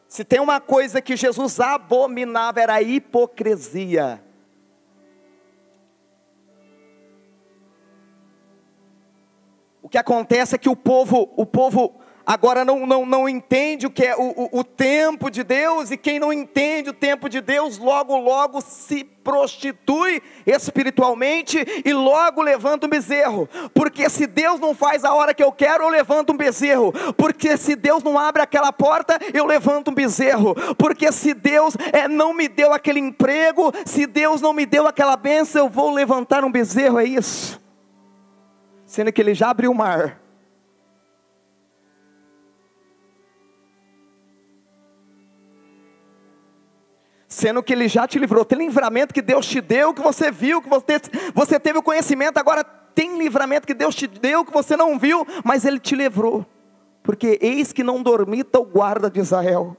Se 0.06 0.22
tem 0.22 0.38
uma 0.38 0.60
coisa 0.60 1.00
que 1.00 1.16
Jesus 1.16 1.58
abominava, 1.58 2.60
era 2.60 2.74
a 2.74 2.82
hipocrisia. 2.82 4.22
Que 9.90 9.98
acontece 9.98 10.54
é 10.54 10.58
que 10.58 10.68
o 10.68 10.76
povo, 10.76 11.32
o 11.36 11.44
povo 11.44 12.00
agora 12.24 12.64
não, 12.64 12.86
não, 12.86 13.04
não 13.04 13.28
entende 13.28 13.86
o 13.86 13.90
que 13.90 14.04
é 14.04 14.16
o, 14.16 14.22
o, 14.22 14.60
o, 14.60 14.64
tempo 14.64 15.28
de 15.30 15.42
Deus, 15.42 15.90
e 15.90 15.96
quem 15.96 16.20
não 16.20 16.32
entende 16.32 16.90
o 16.90 16.92
tempo 16.92 17.28
de 17.28 17.40
Deus, 17.40 17.76
logo, 17.76 18.16
logo 18.16 18.60
se 18.60 19.02
prostitui 19.02 20.22
espiritualmente 20.46 21.58
e 21.84 21.92
logo 21.92 22.40
levanta 22.40 22.86
um 22.86 22.88
bezerro, 22.90 23.48
porque 23.74 24.08
se 24.08 24.28
Deus 24.28 24.60
não 24.60 24.76
faz 24.76 25.04
a 25.04 25.12
hora 25.12 25.34
que 25.34 25.42
eu 25.42 25.50
quero, 25.50 25.82
eu 25.84 25.88
levanto 25.88 26.32
um 26.32 26.36
bezerro, 26.36 26.92
porque 27.16 27.56
se 27.56 27.74
Deus 27.74 28.02
não 28.02 28.16
abre 28.16 28.42
aquela 28.42 28.72
porta, 28.72 29.18
eu 29.34 29.44
levanto 29.44 29.90
um 29.90 29.94
bezerro, 29.94 30.54
porque 30.78 31.10
se 31.10 31.34
Deus 31.34 31.76
é, 31.92 32.06
não 32.06 32.32
me 32.32 32.46
deu 32.46 32.72
aquele 32.72 33.00
emprego, 33.00 33.72
se 33.84 34.06
Deus 34.06 34.40
não 34.40 34.52
me 34.52 34.64
deu 34.64 34.86
aquela 34.86 35.16
bênção, 35.16 35.64
eu 35.64 35.68
vou 35.68 35.92
levantar 35.92 36.44
um 36.44 36.52
bezerro, 36.52 37.00
é 37.00 37.04
isso, 37.04 37.59
sendo 38.90 39.12
que 39.12 39.20
Ele 39.20 39.34
já 39.34 39.50
abriu 39.50 39.70
o 39.70 39.74
mar 39.74 40.20
sendo 47.28 47.62
que 47.62 47.72
Ele 47.72 47.86
já 47.86 48.08
te 48.08 48.18
livrou. 48.18 48.44
Tem 48.44 48.58
livramento 48.58 49.14
que 49.14 49.22
Deus 49.22 49.46
te 49.46 49.60
deu, 49.60 49.94
que 49.94 50.02
você 50.02 50.32
viu, 50.32 50.60
que 50.60 50.68
você, 50.68 51.00
você 51.32 51.60
teve 51.60 51.78
o 51.78 51.82
conhecimento, 51.82 52.38
agora 52.38 52.64
tem 52.64 53.16
livramento 53.16 53.64
que 53.64 53.72
Deus 53.72 53.94
te 53.94 54.08
deu, 54.08 54.44
que 54.44 54.52
você 54.52 54.76
não 54.76 54.98
viu, 54.98 55.24
mas 55.44 55.64
Ele 55.64 55.78
te 55.78 55.94
livrou. 55.94 56.44
Porque 57.00 57.38
eis 57.40 57.72
que 57.72 57.84
não 57.84 58.02
dormita 58.02 58.58
o 58.58 58.64
guarda 58.64 59.08
de 59.08 59.20
Israel. 59.20 59.76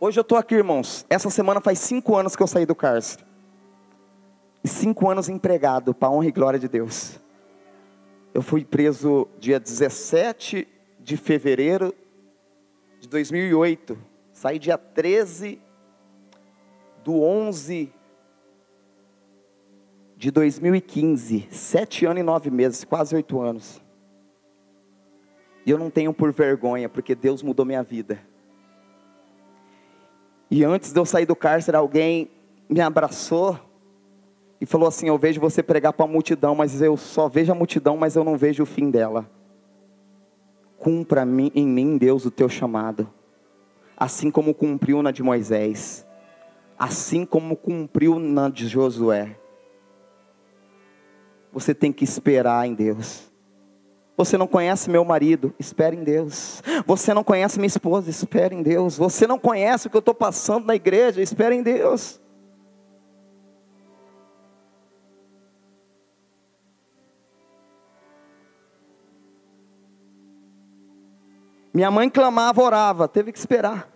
Hoje 0.00 0.20
eu 0.20 0.22
estou 0.22 0.38
aqui, 0.38 0.54
irmãos. 0.54 1.04
Essa 1.10 1.28
semana 1.28 1.60
faz 1.60 1.80
cinco 1.80 2.16
anos 2.16 2.36
que 2.36 2.42
eu 2.42 2.46
saí 2.46 2.64
do 2.64 2.74
cárcere. 2.74 3.24
E 4.62 4.68
cinco 4.68 5.10
anos 5.10 5.28
empregado, 5.28 5.92
para 5.92 6.08
honra 6.08 6.28
e 6.28 6.30
glória 6.30 6.58
de 6.58 6.68
Deus. 6.68 7.18
Eu 8.32 8.40
fui 8.40 8.64
preso 8.64 9.26
dia 9.40 9.58
17 9.58 10.68
de 11.00 11.16
fevereiro 11.16 11.92
de 13.00 13.08
2008. 13.08 13.98
Saí 14.32 14.60
dia 14.60 14.78
13 14.78 15.60
do 17.02 17.20
11 17.20 17.92
de 20.16 20.30
2015. 20.30 21.48
Sete 21.50 22.06
anos 22.06 22.20
e 22.20 22.22
nove 22.22 22.50
meses, 22.50 22.84
quase 22.84 23.16
oito 23.16 23.40
anos. 23.40 23.82
E 25.66 25.72
eu 25.72 25.78
não 25.78 25.90
tenho 25.90 26.14
por 26.14 26.32
vergonha, 26.32 26.88
porque 26.88 27.16
Deus 27.16 27.42
mudou 27.42 27.66
minha 27.66 27.82
vida. 27.82 28.20
E 30.50 30.64
antes 30.64 30.92
de 30.92 30.98
eu 30.98 31.04
sair 31.04 31.26
do 31.26 31.36
cárcere, 31.36 31.76
alguém 31.76 32.30
me 32.68 32.80
abraçou 32.80 33.58
e 34.60 34.66
falou 34.66 34.88
assim: 34.88 35.08
Eu 35.08 35.18
vejo 35.18 35.40
você 35.40 35.62
pregar 35.62 35.92
para 35.92 36.04
a 36.04 36.08
multidão, 36.08 36.54
mas 36.54 36.80
eu 36.80 36.96
só 36.96 37.28
vejo 37.28 37.52
a 37.52 37.54
multidão, 37.54 37.96
mas 37.96 38.16
eu 38.16 38.24
não 38.24 38.36
vejo 38.36 38.62
o 38.62 38.66
fim 38.66 38.90
dela 38.90 39.28
cumpra 40.78 41.22
em 41.54 41.66
mim, 41.66 41.98
Deus, 41.98 42.24
o 42.24 42.30
teu 42.30 42.48
chamado, 42.48 43.12
assim 43.96 44.30
como 44.30 44.54
cumpriu 44.54 45.02
na 45.02 45.10
de 45.10 45.22
Moisés, 45.22 46.06
assim 46.78 47.26
como 47.26 47.56
cumpriu 47.56 48.18
na 48.18 48.48
de 48.48 48.68
Josué. 48.68 49.36
Você 51.52 51.74
tem 51.74 51.92
que 51.92 52.04
esperar 52.04 52.66
em 52.66 52.74
Deus. 52.74 53.30
Você 54.18 54.36
não 54.36 54.48
conhece 54.48 54.90
meu 54.90 55.04
marido, 55.04 55.54
espere 55.60 55.96
em 55.96 56.02
Deus. 56.02 56.60
Você 56.84 57.14
não 57.14 57.22
conhece 57.22 57.56
minha 57.56 57.68
esposa, 57.68 58.10
espere 58.10 58.52
em 58.52 58.64
Deus. 58.64 58.98
Você 58.98 59.28
não 59.28 59.38
conhece 59.38 59.86
o 59.86 59.90
que 59.90 59.96
eu 59.96 60.00
estou 60.00 60.12
passando 60.12 60.66
na 60.66 60.74
igreja, 60.74 61.22
espere 61.22 61.54
em 61.54 61.62
Deus. 61.62 62.20
Minha 71.72 71.92
mãe 71.92 72.10
clamava, 72.10 72.60
orava, 72.60 73.06
teve 73.06 73.30
que 73.30 73.38
esperar. 73.38 73.88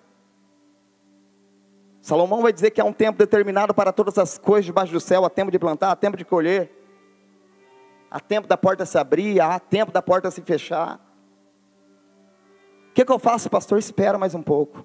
Salomão 2.00 2.42
vai 2.42 2.52
dizer 2.52 2.70
que 2.70 2.80
há 2.80 2.85
um 2.85 2.92
tempo 2.92 3.18
determinado 3.18 3.74
para 3.74 3.92
todas 3.92 4.16
as 4.18 4.38
coisas 4.38 4.66
debaixo 4.66 4.92
do 4.92 5.00
céu: 5.00 5.24
há 5.24 5.30
tempo 5.30 5.50
de 5.50 5.58
plantar, 5.58 5.90
há 5.90 5.96
tempo 5.96 6.16
de 6.16 6.24
colher, 6.24 6.81
há 8.12 8.20
tempo 8.20 8.46
da 8.46 8.59
porta 8.59 8.85
se 8.85 8.98
abrir, 8.98 9.40
há 9.40 9.59
tempo 9.59 9.90
da 9.90 10.03
porta 10.03 10.31
se 10.31 10.42
fechar. 10.42 11.01
O 12.90 12.92
que, 12.92 13.07
que 13.07 13.11
eu 13.11 13.18
faço, 13.18 13.48
pastor? 13.48 13.79
Espera 13.79 14.18
mais 14.18 14.35
um 14.35 14.42
pouco. 14.42 14.85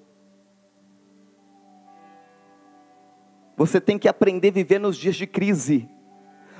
Você 3.57 3.81
tem 3.81 3.99
que 3.99 4.07
aprender 4.07 4.47
a 4.47 4.51
viver 4.51 4.79
nos 4.79 4.95
dias 4.95 5.17
de 5.17 5.27
crise. 5.27 5.89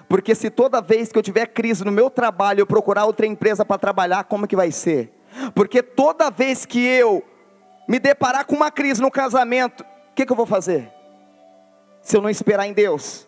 Porque 0.09 0.35
se 0.35 0.49
toda 0.49 0.81
vez 0.81 1.09
que 1.09 1.17
eu 1.17 1.23
tiver 1.23 1.45
crise 1.45 1.85
no 1.85 1.91
meu 1.91 2.09
trabalho, 2.09 2.59
eu 2.59 2.67
procurar 2.67 3.05
outra 3.05 3.25
empresa 3.25 3.63
para 3.63 3.77
trabalhar, 3.77 4.25
como 4.25 4.47
que 4.47 4.55
vai 4.55 4.69
ser? 4.69 5.13
Porque 5.55 5.81
toda 5.81 6.29
vez 6.29 6.65
que 6.65 6.79
eu 6.79 7.23
me 7.87 7.97
deparar 7.97 8.45
com 8.45 8.55
uma 8.55 8.71
crise 8.71 9.01
no 9.01 9.11
casamento, 9.11 9.85
o 10.11 10.15
que, 10.15 10.25
que 10.25 10.31
eu 10.31 10.35
vou 10.35 10.45
fazer? 10.45 10.91
Se 12.01 12.17
eu 12.17 12.21
não 12.21 12.29
esperar 12.29 12.67
em 12.67 12.73
Deus. 12.73 13.26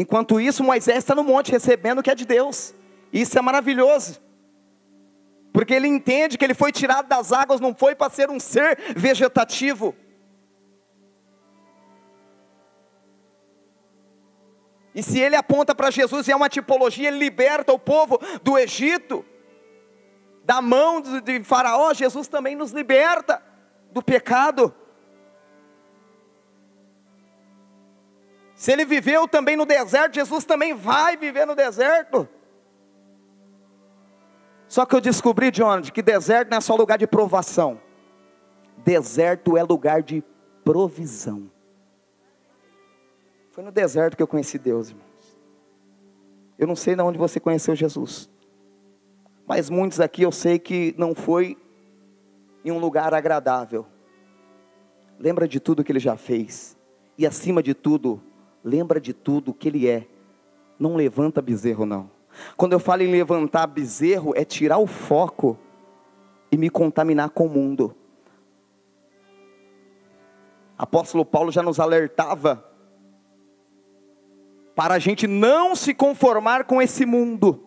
Enquanto 0.00 0.40
isso, 0.40 0.64
Moisés 0.64 0.96
está 0.96 1.14
no 1.14 1.22
monte 1.22 1.52
recebendo 1.52 1.98
o 1.98 2.02
que 2.02 2.10
é 2.10 2.14
de 2.14 2.24
Deus. 2.24 2.74
Isso 3.12 3.38
é 3.38 3.42
maravilhoso. 3.42 4.18
Porque 5.52 5.74
ele 5.74 5.86
entende 5.86 6.38
que 6.38 6.44
ele 6.44 6.54
foi 6.54 6.72
tirado 6.72 7.06
das 7.06 7.34
águas, 7.34 7.60
não 7.60 7.74
foi 7.74 7.94
para 7.94 8.10
ser 8.10 8.30
um 8.30 8.40
ser 8.40 8.78
vegetativo. 8.96 9.94
E 14.94 15.02
se 15.02 15.20
ele 15.20 15.36
aponta 15.36 15.74
para 15.74 15.90
Jesus 15.90 16.26
e 16.26 16.32
é 16.32 16.36
uma 16.36 16.48
tipologia, 16.48 17.08
ele 17.08 17.18
liberta 17.18 17.70
o 17.70 17.78
povo 17.78 18.18
do 18.42 18.56
Egito, 18.56 19.22
da 20.44 20.62
mão 20.62 21.02
de 21.02 21.44
Faraó, 21.44 21.92
Jesus 21.92 22.26
também 22.26 22.56
nos 22.56 22.72
liberta 22.72 23.42
do 23.92 24.02
pecado. 24.02 24.74
Se 28.60 28.70
ele 28.70 28.84
viveu 28.84 29.26
também 29.26 29.56
no 29.56 29.64
deserto, 29.64 30.16
Jesus 30.16 30.44
também 30.44 30.74
vai 30.74 31.16
viver 31.16 31.46
no 31.46 31.54
deserto. 31.54 32.28
Só 34.68 34.84
que 34.84 34.94
eu 34.94 35.00
descobri, 35.00 35.50
John, 35.50 35.80
que 35.80 36.02
deserto 36.02 36.50
não 36.50 36.58
é 36.58 36.60
só 36.60 36.76
lugar 36.76 36.98
de 36.98 37.06
provação, 37.06 37.80
deserto 38.76 39.56
é 39.56 39.62
lugar 39.62 40.02
de 40.02 40.22
provisão. 40.62 41.50
Foi 43.50 43.64
no 43.64 43.72
deserto 43.72 44.14
que 44.14 44.22
eu 44.22 44.28
conheci 44.28 44.58
Deus, 44.58 44.90
irmãos. 44.90 45.40
Eu 46.58 46.66
não 46.66 46.76
sei 46.76 46.94
de 46.94 47.00
onde 47.00 47.16
você 47.16 47.40
conheceu 47.40 47.74
Jesus. 47.74 48.28
Mas 49.46 49.70
muitos 49.70 50.00
aqui 50.00 50.20
eu 50.20 50.30
sei 50.30 50.58
que 50.58 50.94
não 50.98 51.14
foi 51.14 51.56
em 52.62 52.70
um 52.70 52.78
lugar 52.78 53.14
agradável. 53.14 53.86
Lembra 55.18 55.48
de 55.48 55.58
tudo 55.58 55.82
que 55.82 55.90
ele 55.90 55.98
já 55.98 56.18
fez. 56.18 56.76
E 57.16 57.26
acima 57.26 57.62
de 57.62 57.72
tudo, 57.72 58.22
lembra 58.64 59.00
de 59.00 59.12
tudo 59.12 59.54
que 59.54 59.68
ele 59.68 59.88
é. 59.88 60.06
Não 60.78 60.96
levanta 60.96 61.42
bezerro, 61.42 61.84
não. 61.84 62.10
Quando 62.56 62.72
eu 62.72 62.80
falo 62.80 63.02
em 63.02 63.10
levantar 63.10 63.66
bezerro, 63.66 64.32
é 64.36 64.44
tirar 64.44 64.78
o 64.78 64.86
foco 64.86 65.58
e 66.50 66.56
me 66.56 66.70
contaminar 66.70 67.30
com 67.30 67.46
o 67.46 67.50
mundo. 67.50 67.94
Apóstolo 70.76 71.24
Paulo 71.24 71.52
já 71.52 71.62
nos 71.62 71.78
alertava 71.78 72.64
para 74.74 74.94
a 74.94 74.98
gente 74.98 75.26
não 75.26 75.76
se 75.76 75.92
conformar 75.92 76.64
com 76.64 76.80
esse 76.80 77.04
mundo, 77.04 77.62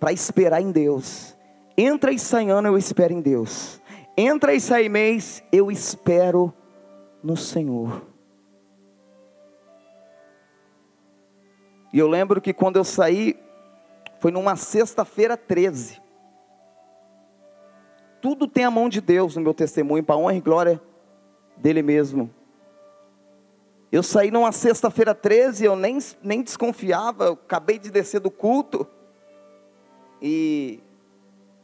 para 0.00 0.10
esperar 0.10 0.62
em 0.62 0.70
Deus. 0.70 1.36
Entra 1.76 2.12
e 2.12 2.18
sai 2.18 2.48
ano, 2.48 2.68
eu 2.68 2.78
espero 2.78 3.12
em 3.12 3.20
Deus. 3.20 3.78
Entra 4.16 4.54
e 4.54 4.60
sai 4.60 4.88
mês, 4.88 5.42
eu 5.52 5.70
espero 5.70 6.54
no 7.22 7.36
Senhor. 7.36 8.02
E 11.92 11.98
eu 11.98 12.08
lembro 12.08 12.40
que 12.40 12.54
quando 12.54 12.76
eu 12.76 12.84
saí, 12.84 13.38
foi 14.18 14.30
numa 14.30 14.56
sexta-feira 14.56 15.36
13. 15.36 16.00
Tudo 18.22 18.48
tem 18.48 18.64
a 18.64 18.70
mão 18.70 18.88
de 18.88 19.00
Deus 19.00 19.36
no 19.36 19.42
meu 19.42 19.52
testemunho, 19.52 20.02
para 20.02 20.16
honra 20.16 20.34
e 20.34 20.40
glória 20.40 20.80
dele 21.56 21.82
mesmo. 21.82 22.30
Eu 23.92 24.02
saí 24.02 24.30
numa 24.30 24.50
sexta-feira 24.50 25.14
13, 25.14 25.64
eu 25.64 25.76
nem, 25.76 25.98
nem 26.22 26.42
desconfiava, 26.42 27.24
eu 27.24 27.32
acabei 27.32 27.78
de 27.78 27.90
descer 27.90 28.20
do 28.20 28.30
culto. 28.30 28.86
E 30.20 30.80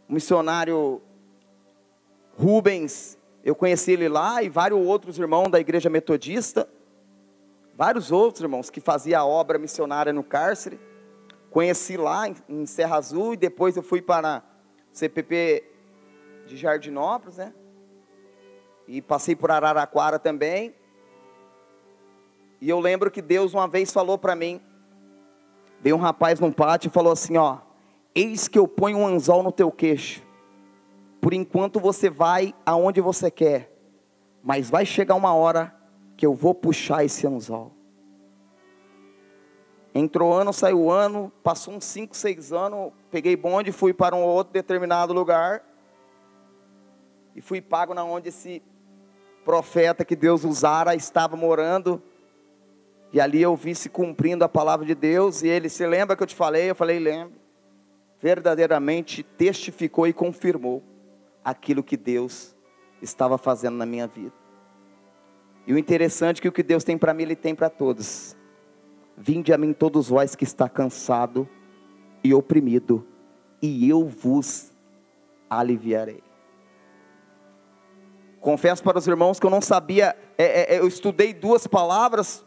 o 0.08 0.12
missionário 0.12 1.00
Rubens, 2.38 3.18
eu 3.44 3.54
conheci 3.54 3.92
ele 3.92 4.08
lá 4.08 4.42
e 4.42 4.48
vários 4.48 4.80
outros 4.80 5.18
irmãos 5.18 5.48
da 5.48 5.60
igreja 5.60 5.90
metodista, 5.90 6.68
vários 7.74 8.12
outros 8.12 8.42
irmãos 8.42 8.70
que 8.70 8.80
faziam 8.80 9.20
a 9.20 9.26
obra 9.26 9.58
missionária 9.58 10.12
no 10.12 10.22
cárcere. 10.22 10.80
Conheci 11.50 11.96
lá 11.96 12.28
em, 12.28 12.36
em 12.48 12.66
Serra 12.66 12.96
Azul 12.96 13.34
e 13.34 13.36
depois 13.36 13.76
eu 13.76 13.82
fui 13.82 14.00
para 14.00 14.42
CPP 14.92 15.64
de 16.46 16.56
Jardinópolis, 16.56 17.36
né? 17.36 17.52
E 18.86 19.02
passei 19.02 19.36
por 19.36 19.50
Araraquara 19.50 20.18
também. 20.18 20.74
E 22.60 22.68
eu 22.68 22.78
lembro 22.78 23.10
que 23.10 23.20
Deus 23.20 23.54
uma 23.54 23.66
vez 23.66 23.92
falou 23.92 24.16
para 24.16 24.36
mim, 24.36 24.60
veio 25.80 25.96
um 25.96 25.98
rapaz 25.98 26.38
num 26.38 26.52
pátio 26.52 26.88
e 26.88 26.92
falou 26.92 27.12
assim, 27.12 27.36
ó, 27.36 27.58
eis 28.14 28.46
que 28.46 28.58
eu 28.58 28.68
ponho 28.68 28.98
um 28.98 29.06
anzol 29.06 29.42
no 29.42 29.50
teu 29.50 29.70
queixo. 29.70 30.22
Por 31.22 31.32
enquanto 31.32 31.78
você 31.78 32.10
vai 32.10 32.52
aonde 32.66 33.00
você 33.00 33.30
quer, 33.30 33.72
mas 34.42 34.68
vai 34.68 34.84
chegar 34.84 35.14
uma 35.14 35.32
hora 35.32 35.72
que 36.16 36.26
eu 36.26 36.34
vou 36.34 36.52
puxar 36.52 37.04
esse 37.04 37.24
anzol. 37.28 37.70
Entrou 39.94 40.32
ano, 40.32 40.52
saiu 40.52 40.90
ano, 40.90 41.32
passou 41.40 41.74
uns 41.74 41.84
5, 41.84 42.16
6 42.16 42.52
anos, 42.52 42.92
peguei 43.08 43.36
bonde, 43.36 43.70
fui 43.70 43.94
para 43.94 44.16
um 44.16 44.24
outro 44.24 44.52
determinado 44.52 45.12
lugar 45.12 45.62
e 47.36 47.40
fui 47.40 47.60
pago 47.60 47.94
na 47.94 48.02
onde 48.02 48.30
esse 48.30 48.60
profeta 49.44 50.04
que 50.04 50.16
Deus 50.16 50.42
usara 50.42 50.92
estava 50.96 51.36
morando. 51.36 52.02
E 53.12 53.20
ali 53.20 53.40
eu 53.40 53.54
vi 53.54 53.76
se 53.76 53.88
cumprindo 53.88 54.44
a 54.44 54.48
palavra 54.48 54.84
de 54.84 54.94
Deus. 54.96 55.44
E 55.44 55.48
ele 55.48 55.68
se 55.68 55.86
lembra 55.86 56.16
que 56.16 56.22
eu 56.24 56.26
te 56.26 56.34
falei? 56.34 56.68
Eu 56.68 56.74
falei, 56.74 56.98
lembro. 56.98 57.40
Verdadeiramente 58.20 59.22
testificou 59.22 60.08
e 60.08 60.12
confirmou 60.12 60.82
aquilo 61.44 61.82
que 61.82 61.96
Deus 61.96 62.54
estava 63.00 63.36
fazendo 63.38 63.76
na 63.76 63.86
minha 63.86 64.06
vida. 64.06 64.32
E 65.66 65.72
o 65.72 65.78
interessante 65.78 66.38
é 66.38 66.42
que 66.42 66.48
o 66.48 66.52
que 66.52 66.62
Deus 66.62 66.84
tem 66.84 66.98
para 66.98 67.14
mim, 67.14 67.22
Ele 67.22 67.36
tem 67.36 67.54
para 67.54 67.70
todos. 67.70 68.36
Vinde 69.16 69.52
a 69.52 69.58
mim 69.58 69.72
todos 69.72 70.08
vós 70.08 70.34
que 70.34 70.44
está 70.44 70.68
cansado 70.68 71.48
e 72.24 72.32
oprimido, 72.32 73.06
e 73.60 73.88
eu 73.88 74.06
vos 74.06 74.72
aliviarei. 75.50 76.22
Confesso 78.40 78.82
para 78.82 78.98
os 78.98 79.06
irmãos 79.06 79.38
que 79.38 79.46
eu 79.46 79.50
não 79.50 79.60
sabia, 79.60 80.16
é, 80.36 80.74
é, 80.74 80.78
eu 80.78 80.86
estudei 80.86 81.32
duas 81.32 81.66
palavras 81.66 82.44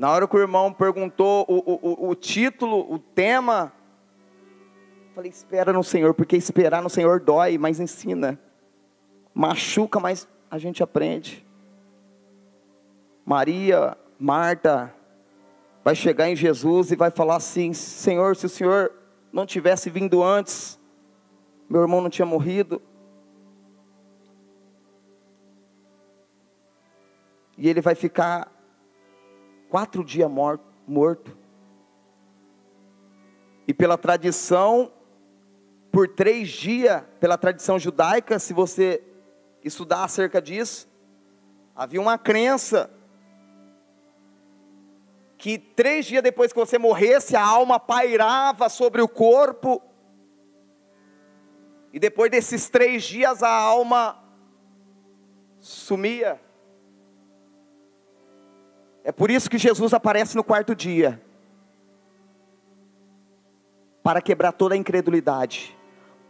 na 0.00 0.10
hora 0.10 0.26
que 0.26 0.34
o 0.34 0.40
irmão 0.40 0.72
perguntou 0.72 1.44
o, 1.46 2.06
o, 2.06 2.08
o 2.08 2.14
título, 2.14 2.90
o 2.90 2.98
tema, 2.98 3.70
falei: 5.14 5.30
espera 5.30 5.72
no 5.72 5.82
Senhor, 5.84 6.14
porque 6.14 6.36
esperar 6.36 6.82
no 6.82 6.90
Senhor 6.90 7.20
dói, 7.20 7.58
mas 7.58 7.80
ensina. 7.80 8.38
Machuca, 9.34 10.00
mas 10.00 10.28
a 10.50 10.58
gente 10.58 10.82
aprende. 10.82 11.46
Maria, 13.24 13.96
Marta, 14.18 14.94
vai 15.84 15.94
chegar 15.94 16.28
em 16.28 16.36
Jesus 16.36 16.90
e 16.90 16.96
vai 16.96 17.10
falar 17.10 17.36
assim: 17.36 17.72
Senhor, 17.72 18.36
se 18.36 18.46
o 18.46 18.48
Senhor 18.48 18.92
não 19.32 19.46
tivesse 19.46 19.88
vindo 19.90 20.22
antes, 20.22 20.78
meu 21.68 21.82
irmão 21.82 22.00
não 22.00 22.10
tinha 22.10 22.26
morrido. 22.26 22.82
E 27.56 27.68
ele 27.68 27.80
vai 27.80 27.94
ficar 27.94 28.50
quatro 29.68 30.02
dias 30.02 30.30
morto. 30.86 31.36
E 33.68 33.74
pela 33.74 33.96
tradição, 33.98 34.90
por 35.90 36.08
três 36.08 36.48
dias, 36.48 37.02
pela 37.18 37.36
tradição 37.36 37.78
judaica, 37.78 38.38
se 38.38 38.52
você 38.52 39.02
estudar 39.62 40.04
acerca 40.04 40.40
disso, 40.40 40.88
havia 41.74 42.00
uma 42.00 42.16
crença 42.16 42.90
que 45.36 45.58
três 45.58 46.04
dias 46.04 46.22
depois 46.22 46.52
que 46.52 46.58
você 46.58 46.78
morresse, 46.78 47.34
a 47.34 47.44
alma 47.44 47.80
pairava 47.80 48.68
sobre 48.68 49.00
o 49.00 49.08
corpo, 49.08 49.82
e 51.92 51.98
depois 51.98 52.30
desses 52.30 52.68
três 52.68 53.02
dias 53.02 53.42
a 53.42 53.50
alma 53.50 54.22
sumia. 55.58 56.40
É 59.02 59.10
por 59.10 59.30
isso 59.30 59.50
que 59.50 59.58
Jesus 59.58 59.92
aparece 59.92 60.36
no 60.36 60.44
quarto 60.44 60.74
dia 60.74 61.20
para 64.02 64.20
quebrar 64.20 64.52
toda 64.52 64.74
a 64.74 64.78
incredulidade, 64.78 65.76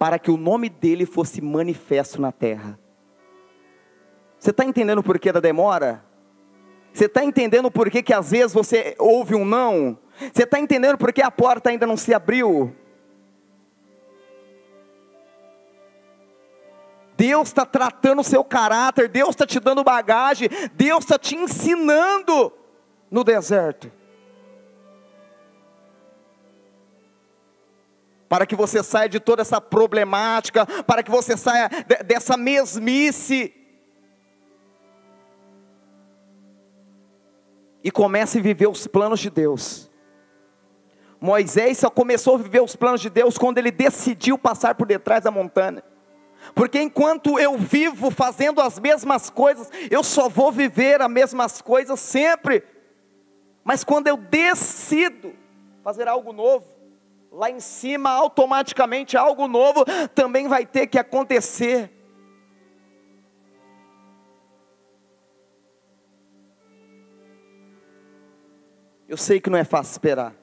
para 0.00 0.18
que 0.18 0.30
o 0.30 0.38
nome 0.38 0.70
dele 0.70 1.04
fosse 1.04 1.42
manifesto 1.42 2.22
na 2.22 2.32
terra. 2.32 2.80
Você 4.38 4.48
está 4.48 4.64
entendendo 4.64 5.00
o 5.00 5.02
porquê 5.02 5.30
da 5.30 5.40
demora? 5.40 6.02
Você 6.90 7.04
está 7.04 7.22
entendendo 7.22 7.66
o 7.66 7.70
porquê 7.70 8.02
que 8.02 8.14
às 8.14 8.30
vezes 8.30 8.54
você 8.54 8.96
ouve 8.98 9.34
um 9.34 9.44
não? 9.44 9.98
Você 10.32 10.44
está 10.44 10.58
entendendo 10.58 10.96
porquê 10.96 11.20
a 11.20 11.30
porta 11.30 11.68
ainda 11.68 11.86
não 11.86 11.98
se 11.98 12.14
abriu? 12.14 12.74
Deus 17.14 17.48
está 17.48 17.66
tratando 17.66 18.20
o 18.20 18.24
seu 18.24 18.42
caráter, 18.42 19.06
Deus 19.06 19.28
está 19.28 19.46
te 19.46 19.60
dando 19.60 19.84
bagagem, 19.84 20.48
Deus 20.72 21.00
está 21.04 21.18
te 21.18 21.36
ensinando 21.36 22.50
no 23.10 23.22
deserto. 23.22 23.92
Para 28.30 28.46
que 28.46 28.54
você 28.54 28.80
saia 28.80 29.08
de 29.08 29.18
toda 29.18 29.42
essa 29.42 29.60
problemática, 29.60 30.64
para 30.84 31.02
que 31.02 31.10
você 31.10 31.36
saia 31.36 31.68
dessa 32.06 32.36
mesmice. 32.36 33.52
E 37.82 37.90
comece 37.90 38.38
a 38.38 38.40
viver 38.40 38.68
os 38.68 38.86
planos 38.86 39.18
de 39.18 39.30
Deus. 39.30 39.90
Moisés 41.20 41.78
só 41.78 41.90
começou 41.90 42.36
a 42.36 42.38
viver 42.38 42.62
os 42.62 42.76
planos 42.76 43.00
de 43.00 43.10
Deus 43.10 43.36
quando 43.36 43.58
ele 43.58 43.72
decidiu 43.72 44.38
passar 44.38 44.76
por 44.76 44.86
detrás 44.86 45.24
da 45.24 45.32
montanha. 45.32 45.82
Porque 46.54 46.80
enquanto 46.80 47.36
eu 47.36 47.58
vivo 47.58 48.12
fazendo 48.12 48.60
as 48.60 48.78
mesmas 48.78 49.28
coisas, 49.28 49.68
eu 49.90 50.04
só 50.04 50.28
vou 50.28 50.52
viver 50.52 51.02
as 51.02 51.10
mesmas 51.10 51.60
coisas 51.60 51.98
sempre. 51.98 52.62
Mas 53.64 53.82
quando 53.82 54.06
eu 54.06 54.16
decido 54.16 55.34
fazer 55.82 56.06
algo 56.06 56.32
novo, 56.32 56.79
lá 57.30 57.50
em 57.50 57.60
cima 57.60 58.10
automaticamente 58.10 59.16
algo 59.16 59.46
novo 59.46 59.84
também 60.14 60.48
vai 60.48 60.66
ter 60.66 60.86
que 60.86 60.98
acontecer. 60.98 61.90
Eu 69.08 69.16
sei 69.16 69.40
que 69.40 69.50
não 69.50 69.58
é 69.58 69.64
fácil 69.64 69.92
esperar. 69.92 70.34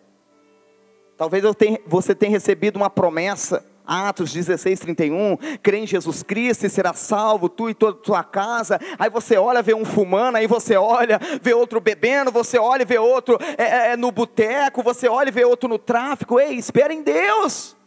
Talvez 1.15 1.43
tenha, 1.55 1.79
você 1.87 2.13
tenha 2.13 2.31
recebido 2.31 2.75
uma 2.75 2.89
promessa 2.89 3.65
Atos 3.87 4.33
16, 4.33 4.79
31, 4.81 5.37
crê 5.63 5.77
em 5.77 5.87
Jesus 5.87 6.21
Cristo 6.21 6.65
e 6.65 6.69
será 6.69 6.93
salvo, 6.93 7.47
tu 7.47 7.69
e 7.69 7.73
toda 7.73 7.97
a 7.97 8.01
tua 8.03 8.23
casa. 8.23 8.77
Aí 8.99 9.09
você 9.09 9.37
olha, 9.37 9.61
vê 9.61 9.73
um 9.73 9.85
fumando, 9.85 10.35
aí 10.35 10.45
você 10.45 10.75
olha, 10.75 11.17
vê 11.41 11.53
outro 11.53 11.79
bebendo, 11.79 12.29
você 12.29 12.59
olha 12.59 12.81
e 12.81 12.85
vê 12.85 12.99
outro 12.99 13.37
é, 13.57 13.63
é, 13.63 13.91
é 13.93 13.97
no 13.97 14.11
boteco, 14.11 14.83
você 14.83 15.07
olha 15.07 15.29
e 15.29 15.31
vê 15.31 15.45
outro 15.45 15.69
no 15.69 15.79
tráfico. 15.79 16.37
Ei, 16.37 16.55
espera 16.55 16.93
em 16.93 17.01
Deus. 17.01 17.77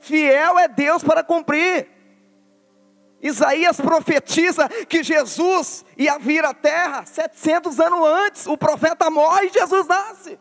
Fiel 0.00 0.58
é 0.58 0.66
Deus 0.66 1.04
para 1.04 1.22
cumprir. 1.22 1.86
Isaías 3.22 3.78
profetiza 3.78 4.68
que 4.88 5.02
Jesus 5.02 5.84
ia 5.96 6.18
vir 6.18 6.44
à 6.44 6.54
terra 6.54 7.04
700 7.04 7.78
anos 7.78 8.00
antes. 8.00 8.46
O 8.46 8.56
profeta 8.56 9.10
morre 9.10 9.46
e 9.46 9.52
Jesus 9.52 9.86
nasce. 9.86 10.38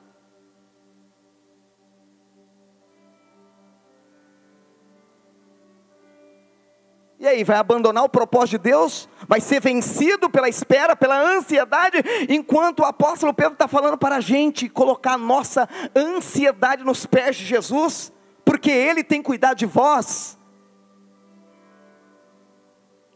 E 7.20 7.28
aí, 7.28 7.44
vai 7.44 7.58
abandonar 7.58 8.06
o 8.06 8.10
propósito 8.10 8.52
de 8.52 8.70
Deus? 8.70 9.10
Vai 9.28 9.42
ser 9.42 9.60
vencido 9.60 10.30
pela 10.30 10.48
espera, 10.48 10.96
pela 10.96 11.22
ansiedade? 11.22 11.98
Enquanto 12.30 12.80
o 12.80 12.86
apóstolo 12.86 13.34
Pedro 13.34 13.54
está 13.54 13.68
falando 13.68 13.98
para 13.98 14.16
a 14.16 14.22
gente 14.22 14.70
colocar 14.70 15.16
a 15.16 15.18
nossa 15.18 15.68
ansiedade 15.94 16.82
nos 16.82 17.06
pés 17.06 17.36
de 17.36 17.44
Jesus, 17.44 18.14
porque 18.46 18.72
Ele 18.72 19.04
tem 19.04 19.22
cuidado 19.22 19.58
de 19.58 19.66
vós. 19.66 20.40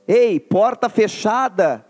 Ei, 0.05 0.37
porta 0.37 0.89
fechada 0.89 1.85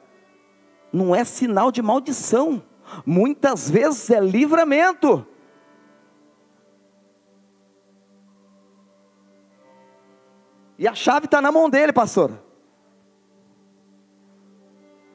não 0.91 1.15
é 1.15 1.23
sinal 1.23 1.71
de 1.71 1.81
maldição, 1.81 2.61
muitas 3.03 3.71
vezes 3.71 4.11
é 4.11 4.19
livramento. 4.19 5.25
E 10.83 10.87
a 10.87 10.93
chave 10.93 11.27
está 11.27 11.41
na 11.41 11.49
mão 11.49 11.69
dele, 11.69 11.93
pastor. 11.93 12.29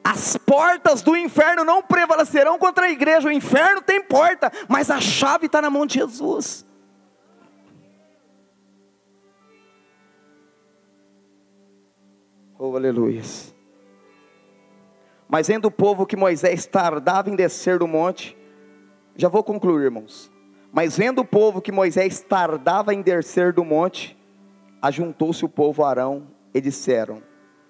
As 0.03 0.35
portas 0.35 1.03
do 1.03 1.15
inferno 1.15 1.63
não 1.63 1.83
prevalecerão 1.83 2.57
contra 2.57 2.87
a 2.87 2.89
igreja. 2.89 3.27
O 3.27 3.31
inferno 3.31 3.79
tem 3.79 4.01
porta, 4.01 4.51
mas 4.67 4.89
a 4.89 4.99
chave 4.99 5.45
está 5.45 5.61
na 5.61 5.69
mão 5.69 5.85
de 5.85 5.93
Jesus. 5.93 6.65
Oh, 12.57 12.75
aleluia. 12.75 13.21
Mas 15.27 15.49
vendo 15.49 15.65
o 15.65 15.71
povo 15.71 16.07
que 16.07 16.15
Moisés 16.15 16.65
tardava 16.65 17.29
em 17.29 17.35
descer 17.35 17.77
do 17.77 17.87
monte, 17.87 18.35
já 19.15 19.29
vou 19.29 19.43
concluir, 19.43 19.83
irmãos. 19.83 20.31
Mas 20.73 20.97
vendo 20.97 21.19
o 21.19 21.25
povo 21.25 21.61
que 21.61 21.71
Moisés 21.71 22.21
tardava 22.21 22.91
em 22.91 23.03
descer 23.03 23.53
do 23.53 23.63
monte, 23.63 24.18
ajuntou-se 24.81 25.43
o 25.43 25.49
povo 25.49 25.83
a 25.83 25.89
Arão 25.89 26.27
e 26.53 26.61
disseram: 26.61 27.21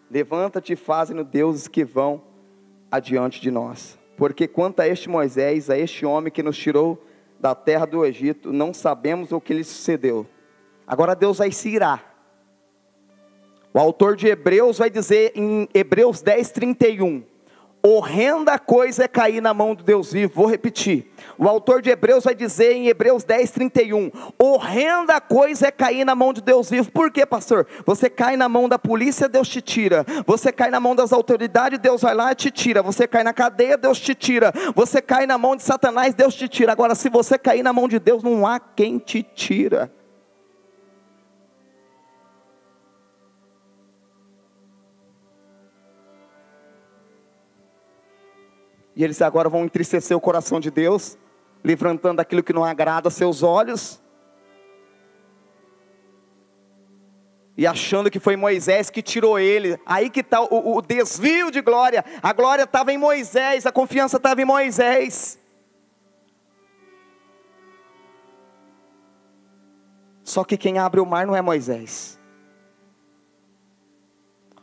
Levanta-te 0.10 0.74
e 0.74 0.76
faze-no 0.76 1.24
deuses 1.24 1.68
que 1.68 1.84
vão 1.84 2.22
adiante 2.92 3.42
de 3.42 3.52
nós. 3.52 3.98
Porque 4.18 4.48
quanto 4.48 4.82
a 4.82 4.88
este 4.88 5.08
Moisés, 5.10 5.70
a 5.70 5.78
este 5.78 6.06
homem 6.06 6.32
que 6.32 6.44
nos 6.44 6.58
tirou 6.58 7.02
da 7.40 7.56
terra 7.56 7.86
do 7.86 8.06
Egito, 8.06 8.52
não 8.52 8.74
sabemos 8.74 9.32
o 9.32 9.40
que 9.40 9.54
lhe 9.54 9.64
sucedeu. 9.64 10.26
Agora 10.86 11.16
Deus 11.16 11.38
vai 11.38 11.52
se 11.52 11.70
irar. 11.70 12.04
O 13.74 13.80
autor 13.80 14.16
de 14.16 14.28
Hebreus 14.28 14.80
vai 14.80 14.90
dizer 14.90 15.32
em 15.36 15.70
Hebreus 15.74 16.22
10, 16.22 16.52
31. 16.52 17.24
Horrenda 17.82 18.60
coisa 18.60 19.06
é 19.06 19.08
cair 19.08 19.42
na 19.42 19.54
mão 19.54 19.74
do 19.74 19.84
Deus 19.84 20.12
vivo. 20.12 20.34
Vou 20.36 20.46
repetir. 20.46 21.12
O 21.38 21.48
autor 21.48 21.82
de 21.82 21.90
Hebreus 21.90 22.26
vai 22.26 22.36
dizer 22.36 22.74
em 22.74 22.88
Hebreus 22.88 23.24
10, 23.24 23.52
31. 23.52 24.12
Horrenda 24.38 25.22
coisa 25.22 25.68
é 25.68 25.72
cair 25.72 26.04
na 26.04 26.14
mão 26.14 26.34
de 26.34 26.42
Deus 26.42 26.70
vivo. 26.70 26.92
Por 26.92 27.10
quê, 27.10 27.26
pastor? 27.26 27.66
Você 27.86 28.10
cai 28.10 28.36
na 28.36 28.50
mão 28.50 28.68
da 28.68 28.78
polícia, 28.78 29.30
Deus 29.30 29.48
te 29.48 29.62
tira. 29.62 30.06
Você 30.26 30.52
cai 30.52 30.70
na 30.70 30.80
mão 30.80 30.94
das 30.94 31.14
autoridades, 31.14 31.80
Deus 31.80 32.02
vai 32.02 32.14
lá 32.14 32.34
e 32.34 32.36
te 32.36 32.52
tira. 32.52 32.84
Você 32.84 33.08
cai 33.08 33.24
na 33.24 33.34
cadeia, 33.34 33.78
Deus 33.78 33.98
te 33.98 34.14
tira. 34.14 34.52
Você 34.76 35.02
cai 35.02 35.26
na 35.26 35.38
mão 35.38 35.56
de 35.56 35.64
Satanás, 35.64 36.14
Deus 36.14 36.36
te 36.36 36.50
tira. 36.50 36.74
Agora, 36.74 36.96
se 36.96 37.08
você 37.08 37.38
cair 37.38 37.64
na 37.64 37.72
mão 37.72 37.88
de 37.88 37.98
Deus, 37.98 38.22
não 38.22 38.46
há 38.46 38.60
quem 38.60 38.98
te 38.98 39.24
tira. 39.24 39.90
E 49.00 49.04
eles 49.06 49.22
agora 49.22 49.48
vão 49.48 49.64
entristecer 49.64 50.16
o 50.16 50.20
coração 50.20 50.60
de 50.60 50.70
Deus, 50.70 51.18
livrando 51.64 52.20
aquilo 52.20 52.44
que 52.44 52.52
não 52.52 52.66
agrada 52.66 53.08
a 53.08 53.12
seus 53.12 53.42
olhos. 53.42 53.98
E 57.56 57.66
achando 57.66 58.12
que 58.12 58.20
foi 58.20 58.36
Moisés 58.36 58.90
que 58.90 59.02
tirou 59.02 59.40
ele. 59.40 59.80
Aí 59.86 60.10
que 60.10 60.20
está 60.20 60.42
o, 60.42 60.76
o 60.76 60.82
desvio 60.82 61.50
de 61.50 61.62
glória. 61.62 62.04
A 62.22 62.34
glória 62.34 62.64
estava 62.64 62.92
em 62.92 62.98
Moisés, 62.98 63.66
a 63.66 63.72
confiança 63.72 64.18
estava 64.18 64.42
em 64.42 64.46
Moisés. 64.46 65.40
Só 70.26 70.44
que 70.44 70.58
quem 70.58 70.78
abre 70.78 71.00
o 71.00 71.06
mar 71.06 71.26
não 71.26 71.38
é 71.38 71.42
Moisés. 71.42 72.20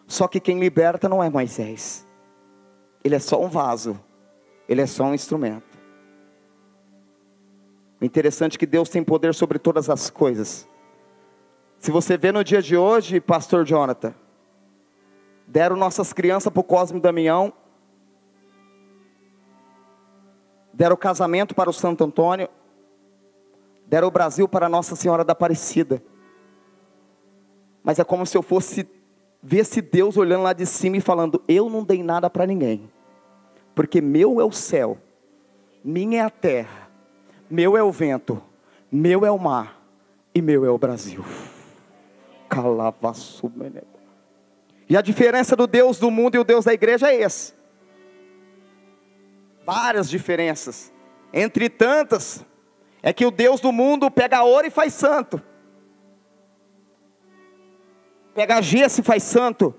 Só 0.07 0.29
que 0.29 0.41
quem 0.41 0.61
liberta 0.61 1.09
não 1.09 1.23
é 1.23 1.31
Moisés. 1.31 2.07
Ele 3.03 3.15
é 3.15 3.19
só 3.19 3.43
um 3.43 3.49
vaso. 3.49 3.99
Ele 4.69 4.81
é 4.81 4.87
só 4.87 5.05
um 5.05 5.15
instrumento. 5.15 5.77
O 8.01 8.05
interessante 8.05 8.57
é 8.57 8.59
que 8.59 8.67
Deus 8.67 8.89
tem 8.89 9.03
poder 9.03 9.35
sobre 9.35 9.59
todas 9.59 9.89
as 9.89 10.11
coisas. 10.11 10.69
Se 11.79 11.91
você 11.91 12.17
vê 12.17 12.33
no 12.33 12.45
dia 12.45 12.61
de 12.61 12.77
hoje, 12.77 13.21
pastor 13.21 13.65
Jonathan, 13.65 14.15
deram 15.47 15.77
nossas 15.77 16.13
crianças 16.13 16.53
para 16.53 16.61
o 16.61 16.65
Cosme 16.65 17.01
Damião, 17.01 17.53
deram 20.73 20.95
o 20.95 20.99
casamento 20.99 21.55
para 21.55 21.71
o 21.71 21.73
Santo 21.73 22.05
Antônio, 22.05 22.49
deram 23.87 24.09
o 24.09 24.11
Brasil 24.11 24.49
para 24.49 24.69
Nossa 24.69 24.97
Senhora 24.97 25.25
da 25.25 25.33
Aparecida. 25.33 26.03
Mas 27.83 27.99
é 27.99 28.05
como 28.05 28.27
se 28.27 28.37
eu 28.37 28.43
fosse 28.43 28.87
ver 29.43 29.65
se 29.65 29.81
Deus 29.81 30.17
olhando 30.17 30.43
lá 30.43 30.53
de 30.53 30.67
cima 30.67 30.97
e 30.97 31.01
falando: 31.01 31.43
Eu 31.47 31.71
não 31.71 31.85
dei 31.85 32.03
nada 32.03 32.29
para 32.29 32.47
ninguém 32.47 32.91
porque 33.77 34.01
meu 34.01 34.41
é 34.41 34.45
o 34.45 34.51
céu, 34.51 34.97
minha 35.85 36.23
é 36.23 36.25
a 36.25 36.31
terra, 36.31 36.89
meu 37.49 37.77
é 37.77 37.83
o 37.83 37.93
vento, 37.93 38.43
meu 38.91 39.27
é 39.27 39.31
o 39.31 39.39
mar 39.39 39.79
e 40.35 40.41
meu 40.41 40.65
é 40.65 40.71
o 40.71 40.79
Brasil. 40.79 41.23
E 44.89 44.97
a 44.97 45.03
diferença 45.03 45.55
do 45.55 45.67
Deus 45.67 45.99
do 45.99 46.11
mundo 46.11 46.37
e 46.37 46.39
o 46.39 46.45
Deus 46.45 46.65
da 46.65 46.73
igreja 46.73 47.13
é 47.13 47.21
esse. 47.21 47.53
Várias 49.63 50.09
diferenças. 50.09 50.91
Entre 51.31 51.69
tantas, 51.69 52.43
é 53.03 53.13
que 53.13 53.27
o 53.27 53.31
Deus 53.31 53.61
do 53.61 53.73
mundo 53.73 54.11
pega 54.11 54.43
ouro 54.43 54.67
e 54.67 54.71
faz 54.71 54.95
santo. 54.95 55.43
Pega 58.35 58.63
gesso 58.63 59.03
e 59.03 59.05
faz 59.05 59.23
santo. 59.23 59.75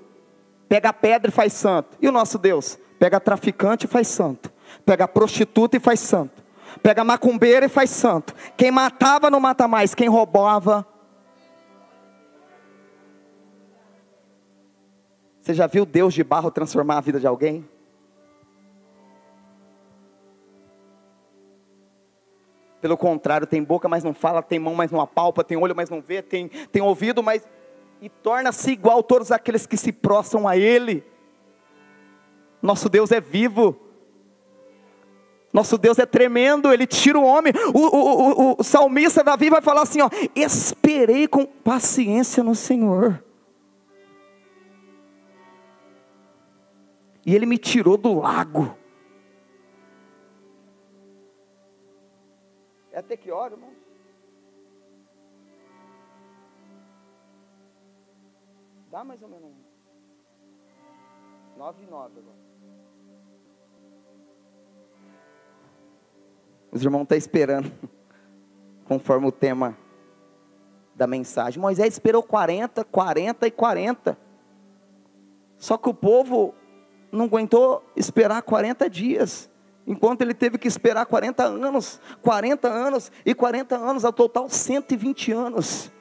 Pega 0.69 0.93
pedra 0.93 1.31
e 1.31 1.33
faz 1.33 1.53
santo. 1.53 1.97
E 1.99 2.07
o 2.07 2.11
nosso 2.11 2.37
Deus? 2.37 2.77
Pega 2.99 3.19
traficante 3.19 3.85
e 3.85 3.87
faz 3.89 4.07
santo. 4.07 4.51
Pega 4.85 5.07
prostituta 5.07 5.77
e 5.77 5.79
faz 5.79 5.99
santo. 5.99 6.43
Pega 6.81 7.03
macumbeira 7.03 7.65
e 7.65 7.69
faz 7.69 7.89
santo. 7.89 8.33
Quem 8.55 8.71
matava 8.71 9.29
não 9.29 9.39
mata 9.39 9.67
mais. 9.67 9.93
Quem 9.93 10.07
roubava. 10.07 10.85
Você 15.41 15.53
já 15.53 15.65
viu 15.65 15.85
Deus 15.85 16.13
de 16.13 16.23
barro 16.23 16.51
transformar 16.51 16.97
a 16.97 17.01
vida 17.01 17.19
de 17.19 17.27
alguém? 17.27 17.67
Pelo 22.81 22.97
contrário, 22.97 23.47
tem 23.47 23.63
boca, 23.63 23.87
mas 23.87 24.03
não 24.03 24.13
fala, 24.13 24.43
tem 24.43 24.59
mão, 24.59 24.75
mas 24.75 24.91
não 24.91 25.01
apalpa, 25.01 25.43
tem 25.43 25.57
olho, 25.57 25.75
mas 25.75 25.89
não 25.89 26.01
vê, 26.01 26.21
tem, 26.21 26.47
tem 26.47 26.81
ouvido, 26.81 27.23
mas. 27.23 27.47
E 28.01 28.09
torna-se 28.09 28.71
igual 28.71 29.01
todos 29.01 29.31
aqueles 29.31 29.65
que 29.65 29.75
se 29.75 29.91
prostram 29.91 30.47
a 30.47 30.55
Ele. 30.55 31.03
Nosso 32.67 32.89
Deus 32.89 33.13
é 33.13 33.21
vivo. 33.21 33.79
Nosso 35.53 35.77
Deus 35.77 35.97
é 35.97 36.05
tremendo, 36.05 36.73
Ele 36.73 36.85
tira 36.85 37.17
o 37.17 37.23
homem. 37.23 37.53
O, 37.73 37.79
o, 37.79 38.51
o, 38.51 38.55
o, 38.59 38.63
salmista 38.63 39.23
Davi 39.23 39.49
vai 39.49 39.61
falar 39.61 39.83
assim: 39.83 40.01
ó, 40.01 40.09
esperei 40.35 41.29
com 41.29 41.45
paciência 41.45 42.43
no 42.43 42.53
Senhor. 42.53 43.23
E 47.25 47.33
Ele 47.33 47.45
me 47.45 47.57
tirou 47.57 47.95
do 47.95 48.19
lago. 48.19 48.77
É 52.91 52.99
até 52.99 53.15
que 53.15 53.31
hora, 53.31 53.53
irmão? 53.53 53.71
Dá 58.91 59.05
mais 59.05 59.21
ou 59.21 59.29
menos 59.29 59.53
nove 61.57 61.83
e 61.83 61.87
nove 61.87 62.19
agora. 62.19 62.36
Os 66.77 66.83
irmãos 66.83 67.01
estão 67.01 67.17
esperando, 67.17 67.71
conforme 68.85 69.25
o 69.25 69.31
tema 69.31 69.75
da 70.93 71.07
mensagem. 71.07 71.59
Moisés 71.59 71.93
esperou 71.93 72.21
40, 72.21 72.83
40 72.83 73.47
e 73.47 73.51
40. 73.51 74.17
Só 75.57 75.75
que 75.75 75.89
o 75.89 75.93
povo 75.95 76.53
não 77.11 77.25
aguentou 77.25 77.83
esperar 77.95 78.43
40 78.43 78.87
dias. 78.91 79.49
Enquanto 79.87 80.21
ele 80.21 80.35
teve 80.35 80.59
que 80.59 80.67
esperar 80.67 81.07
40 81.07 81.45
anos, 81.45 81.99
40 82.21 82.67
anos 82.67 83.11
e 83.25 83.33
40 83.33 83.75
anos, 83.75 84.05
ao 84.05 84.13
total 84.13 84.47
120 84.47 85.31
anos. 85.31 85.91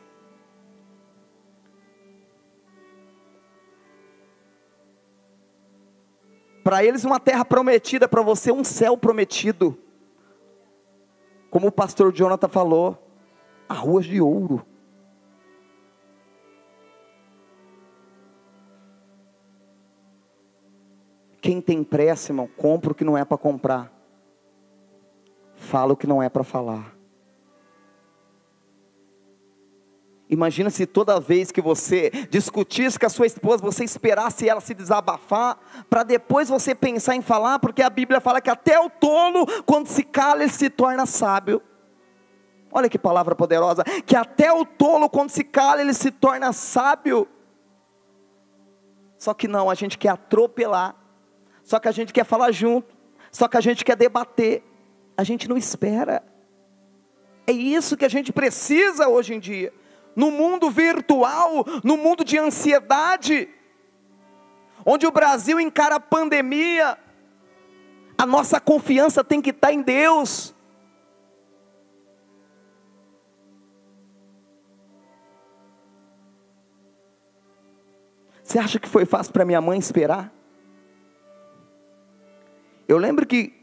Para 6.63 6.85
eles, 6.85 7.03
uma 7.03 7.19
terra 7.19 7.47
prometida, 7.47 8.07
para 8.07 8.21
você, 8.21 8.53
um 8.53 8.63
céu 8.63 8.99
prometido. 8.99 9.86
Como 11.57 11.69
o 11.69 11.73
pastor 11.73 12.13
Jonathan 12.13 12.49
falou, 12.49 12.99
a 13.67 13.73
ruas 13.73 14.05
de 14.05 14.21
ouro. 14.21 14.63
Quem 21.41 21.63
tem 21.63 21.83
pressa, 21.83 22.31
irmão, 22.31 22.47
compra 22.47 22.93
o 22.93 22.95
que 22.95 23.05
não 23.05 23.17
é 23.17 23.25
para 23.25 23.39
comprar. 23.39 23.91
Fala 25.55 25.95
o 25.95 25.97
que 25.97 26.07
não 26.07 26.23
é 26.23 26.29
para 26.29 26.45
falar. 26.45 26.95
Imagina 30.29 30.71
se 30.71 30.87
toda 30.87 31.21
vez 31.21 31.53
que 31.53 31.61
você 31.61 32.11
discutisse 32.31 32.99
com 32.99 33.07
a 33.07 33.11
sua 33.11 33.27
esposa, 33.27 33.63
você 33.63 33.85
esperasse 33.85 34.49
ela 34.49 34.61
se 34.61 34.75
desabafar, 34.75 35.57
para 35.89 36.03
depois 36.03 36.49
você 36.49 36.75
pensar 36.75 37.15
em 37.15 37.23
falar, 37.23 37.61
porque 37.61 37.81
a 37.81 37.89
Bíblia 37.89 38.21
fala 38.21 38.41
que 38.41 38.51
até 38.51 38.79
o 38.81 38.91
tolo, 38.91 39.47
quando 39.65 39.87
se 39.87 40.03
cala, 40.03 40.43
ele 40.43 40.53
se 40.53 40.69
torna 40.69 41.07
sábio. 41.07 41.63
Olha 42.73 42.89
que 42.89 42.99
palavra 42.99 43.37
poderosa, 43.37 43.85
que 44.05 44.17
até 44.17 44.53
o 44.53 44.65
tolo, 44.65 45.09
quando 45.09 45.31
se 45.31 45.45
cala, 45.45 45.81
ele 45.81 45.95
se 45.95 46.11
torna 46.11 46.53
sábio. 46.53 47.29
Só 49.17 49.33
que 49.33 49.47
não, 49.47 49.71
a 49.71 49.75
gente 49.75 49.97
quer 49.97 50.11
atropelar. 50.11 50.95
só 51.63 51.79
que 51.79 51.89
a 51.89 51.93
gente 51.93 52.13
quer 52.13 52.25
falar 52.25 52.51
junto, 52.51 52.95
só 53.31 53.47
que 53.47 53.57
a 53.57 53.61
gente 53.61 53.85
quer 53.85 53.97
debater, 53.97 54.63
a 55.17 55.23
gente 55.23 55.49
não 55.49 55.57
espera. 55.57 56.23
É 57.47 57.53
isso 57.53 57.97
que 57.97 58.05
a 58.05 58.09
gente 58.09 58.33
precisa 58.33 59.09
hoje 59.09 59.33
em 59.35 59.39
dia. 59.39 59.73
No 60.17 60.31
mundo 60.31 60.71
virtual, 60.71 61.65
no 61.85 61.97
mundo 61.97 62.25
de 62.25 62.39
ansiedade, 62.39 63.49
onde 64.85 65.07
o 65.07 65.13
Brasil 65.13 65.61
encara 65.61 65.97
a 65.97 66.01
pandemia, 66.01 66.99
a 68.17 68.25
nossa 68.25 68.59
confiança 68.59 69.23
tem 69.23 69.43
que 69.43 69.51
estar 69.51 69.73
em 69.73 69.83
Deus. 69.83 70.55
Você 78.47 78.61
acha 78.61 78.79
que 78.79 78.89
foi 78.89 79.05
fácil 79.05 79.33
para 79.33 79.45
minha 79.45 79.61
mãe 79.61 79.77
esperar? 79.77 80.33
Eu 82.87 82.97
lembro 82.97 83.27
que, 83.27 83.56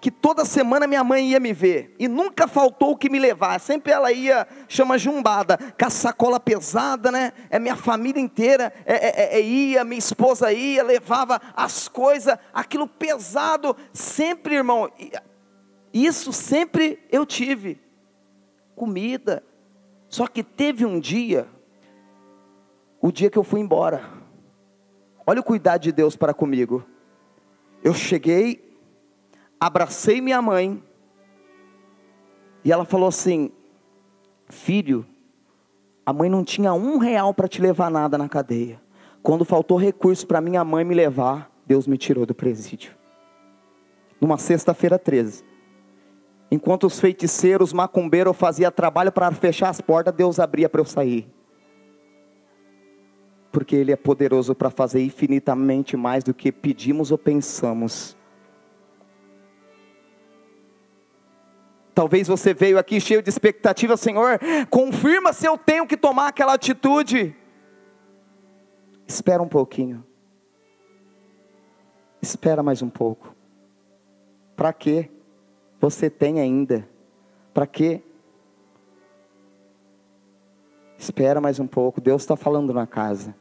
que 0.00 0.10
toda 0.10 0.46
semana 0.46 0.86
minha 0.86 1.04
mãe 1.04 1.30
ia 1.30 1.38
me 1.38 1.52
ver, 1.52 1.94
e 1.98 2.08
nunca 2.08 2.48
faltou 2.48 2.92
o 2.92 2.96
que 2.96 3.10
me 3.10 3.18
levar, 3.18 3.60
sempre 3.60 3.92
ela 3.92 4.10
ia, 4.10 4.48
chama 4.66 4.96
jumbada, 4.96 5.58
com 5.58 5.86
a 5.86 5.90
sacola 5.90 6.40
pesada, 6.40 7.12
né? 7.12 7.32
É 7.50 7.58
minha 7.58 7.76
família 7.76 8.20
inteira, 8.20 8.72
é, 8.86 8.94
é, 8.94 9.08
é, 9.08 9.38
é 9.38 9.42
ia, 9.42 9.84
minha 9.84 9.98
esposa 9.98 10.50
ia, 10.52 10.82
levava 10.82 11.38
as 11.54 11.86
coisas, 11.86 12.38
aquilo 12.52 12.86
pesado, 12.86 13.76
sempre, 13.92 14.54
irmão, 14.54 14.90
isso 15.92 16.32
sempre 16.32 16.98
eu 17.12 17.26
tive, 17.26 17.78
comida, 18.74 19.44
só 20.08 20.26
que 20.26 20.42
teve 20.42 20.86
um 20.86 20.98
dia, 20.98 21.46
o 23.02 23.12
dia 23.12 23.28
que 23.28 23.36
eu 23.36 23.44
fui 23.44 23.60
embora, 23.60 24.08
olha 25.26 25.40
o 25.40 25.44
cuidado 25.44 25.82
de 25.82 25.92
Deus 25.92 26.16
para 26.16 26.32
comigo, 26.32 26.86
eu 27.84 27.92
cheguei, 27.92 28.69
abracei 29.60 30.20
minha 30.20 30.40
mãe, 30.40 30.82
e 32.64 32.72
ela 32.72 32.84
falou 32.84 33.08
assim: 33.08 33.52
Filho, 34.48 35.06
a 36.04 36.12
mãe 36.12 36.30
não 36.30 36.42
tinha 36.42 36.72
um 36.72 36.98
real 36.98 37.34
para 37.34 37.46
te 37.46 37.60
levar 37.60 37.90
nada 37.90 38.16
na 38.16 38.28
cadeia. 38.28 38.80
Quando 39.22 39.44
faltou 39.44 39.76
recurso 39.76 40.26
para 40.26 40.40
minha 40.40 40.64
mãe 40.64 40.84
me 40.84 40.94
levar, 40.94 41.50
Deus 41.66 41.86
me 41.86 41.98
tirou 41.98 42.24
do 42.24 42.34
presídio. 42.34 42.96
Numa 44.20 44.38
sexta-feira 44.38 44.98
13. 44.98 45.44
Enquanto 46.50 46.86
os 46.86 46.98
feiticeiros, 46.98 47.72
macumbeiros 47.72 48.36
faziam 48.36 48.72
trabalho 48.72 49.12
para 49.12 49.30
fechar 49.30 49.68
as 49.68 49.80
portas, 49.80 50.14
Deus 50.14 50.40
abria 50.40 50.68
para 50.68 50.80
eu 50.80 50.84
sair 50.84 51.30
porque 53.50 53.74
Ele 53.76 53.92
é 53.92 53.96
poderoso 53.96 54.54
para 54.54 54.70
fazer 54.70 55.02
infinitamente 55.02 55.96
mais 55.96 56.22
do 56.22 56.32
que 56.32 56.52
pedimos 56.52 57.10
ou 57.10 57.18
pensamos. 57.18 58.16
Talvez 61.94 62.28
você 62.28 62.54
veio 62.54 62.78
aqui 62.78 63.00
cheio 63.00 63.22
de 63.22 63.28
expectativa, 63.28 63.96
Senhor, 63.96 64.38
confirma 64.70 65.32
se 65.32 65.46
eu 65.46 65.58
tenho 65.58 65.86
que 65.86 65.96
tomar 65.96 66.28
aquela 66.28 66.54
atitude. 66.54 67.34
Espera 69.06 69.42
um 69.42 69.48
pouquinho. 69.48 70.04
Espera 72.22 72.62
mais 72.62 72.82
um 72.82 72.88
pouco. 72.88 73.34
Para 74.54 74.72
quê? 74.72 75.10
Você 75.80 76.08
tem 76.08 76.40
ainda. 76.40 76.88
Para 77.52 77.66
quê? 77.66 78.02
Espera 80.98 81.40
mais 81.40 81.58
um 81.58 81.66
pouco. 81.66 82.00
Deus 82.00 82.22
está 82.22 82.36
falando 82.36 82.72
na 82.72 82.86
casa. 82.86 83.34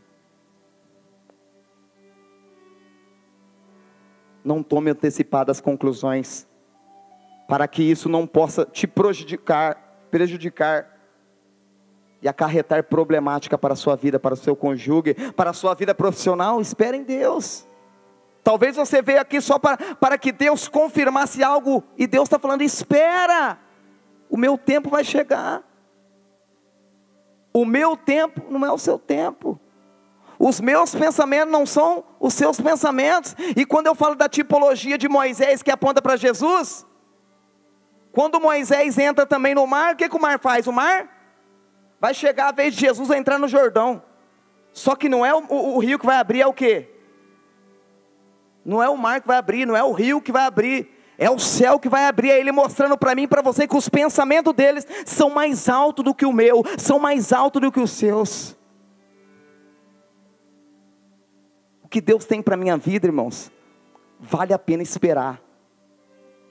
não 4.50 4.64
tome 4.64 4.90
antecipadas 4.90 5.62
conclusões, 5.62 6.48
para 7.50 7.68
que 7.68 7.82
isso 7.82 8.08
não 8.08 8.28
possa 8.28 8.64
te 8.64 8.86
prejudicar, 8.86 10.06
prejudicar 10.12 10.88
e 12.22 12.28
acarretar 12.28 12.84
problemática 12.84 13.58
para 13.58 13.74
a 13.74 13.76
sua 13.76 13.96
vida, 13.96 14.20
para 14.20 14.36
o 14.36 14.38
seu 14.38 14.56
cônjuge, 14.56 15.16
para 15.36 15.50
a 15.50 15.54
sua 15.54 15.74
vida 15.74 15.96
profissional. 15.96 16.62
Espere 16.62 16.98
em 16.98 17.04
Deus. 17.04 17.68
Talvez 18.44 18.76
você 18.76 19.02
veio 19.02 19.20
aqui 19.20 19.42
só 19.42 19.58
para, 19.58 19.78
para 19.96 20.16
que 20.16 20.32
Deus 20.32 20.68
confirmasse 20.68 21.44
algo, 21.44 21.84
e 21.98 22.06
Deus 22.06 22.28
está 22.28 22.38
falando: 22.38 22.62
espera, 22.62 23.58
o 24.30 24.38
meu 24.38 24.56
tempo 24.56 24.88
vai 24.92 25.04
chegar. 25.04 25.64
O 27.52 27.66
meu 27.66 27.98
tempo 27.98 28.44
não 28.48 28.64
é 28.64 28.72
o 28.72 28.78
seu 28.78 29.00
tempo. 29.00 29.60
Os 30.38 30.62
meus 30.62 30.94
pensamentos 30.94 31.52
não 31.52 31.66
são 31.66 32.04
os 32.20 32.36
seus 32.36 32.62
pensamentos. 32.62 33.36
E 33.58 33.66
quando 33.66 33.88
eu 33.88 33.96
falo 33.96 34.14
da 34.14 34.30
tipologia 34.30 35.00
de 35.00 35.10
Moisés 35.10 35.64
que 35.64 35.72
aponta 35.72 36.00
para 36.00 36.16
Jesus, 36.16 36.86
quando 38.12 38.40
Moisés 38.40 38.98
entra 38.98 39.26
também 39.26 39.54
no 39.54 39.66
mar, 39.68 39.94
o 39.94 39.98
que, 39.98 40.10
que 40.10 40.16
o 40.16 40.22
mar 40.22 40.40
faz? 40.40 40.68
O 40.68 40.72
mar 40.72 41.08
vai 42.00 42.14
chegar 42.14 42.50
a 42.50 42.52
vez 42.52 42.74
de 42.74 42.82
Jesus 42.82 43.10
entrar 43.12 43.38
no 43.38 43.48
Jordão. 43.48 44.02
Só 44.74 44.96
que 44.96 45.10
não 45.10 45.26
é 45.26 45.34
o, 45.34 45.44
o, 45.50 45.76
o 45.76 45.80
rio 45.80 46.00
que 46.00 46.06
vai 46.06 46.18
abrir, 46.18 46.42
é 46.42 46.48
o 46.48 46.54
quê? 46.54 46.90
Não 48.64 48.82
é 48.82 48.90
o 48.90 48.98
mar 48.98 49.22
que 49.22 49.28
vai 49.28 49.38
abrir, 49.38 49.66
não 49.66 49.76
é 49.76 49.84
o 49.84 49.92
rio 49.92 50.22
que 50.22 50.32
vai 50.32 50.46
abrir. 50.46 50.96
É 51.22 51.30
o 51.30 51.38
céu 51.38 51.78
que 51.78 51.90
vai 51.90 52.06
abrir, 52.06 52.30
é 52.30 52.40
Ele 52.40 52.50
mostrando 52.50 52.98
para 52.98 53.14
mim 53.14 53.24
e 53.24 53.28
para 53.28 53.42
você 53.42 53.68
que 53.68 53.76
os 53.76 53.90
pensamentos 53.90 54.54
deles 54.54 54.88
são 55.06 55.30
mais 55.30 55.68
altos 55.68 56.06
do 56.06 56.16
que 56.16 56.26
o 56.26 56.32
meu, 56.32 56.64
são 56.78 56.98
mais 56.98 57.34
altos 57.34 57.62
do 57.62 57.70
que 57.70 57.80
os 57.80 57.92
seus. 57.92 58.56
O 61.84 61.90
que 61.90 62.00
Deus 62.00 62.24
tem 62.24 62.42
para 62.42 62.54
a 62.54 62.58
minha 62.58 62.78
vida, 62.78 63.06
irmãos, 63.06 63.52
vale 64.18 64.54
a 64.54 64.60
pena 64.60 64.82
esperar. 64.82 65.42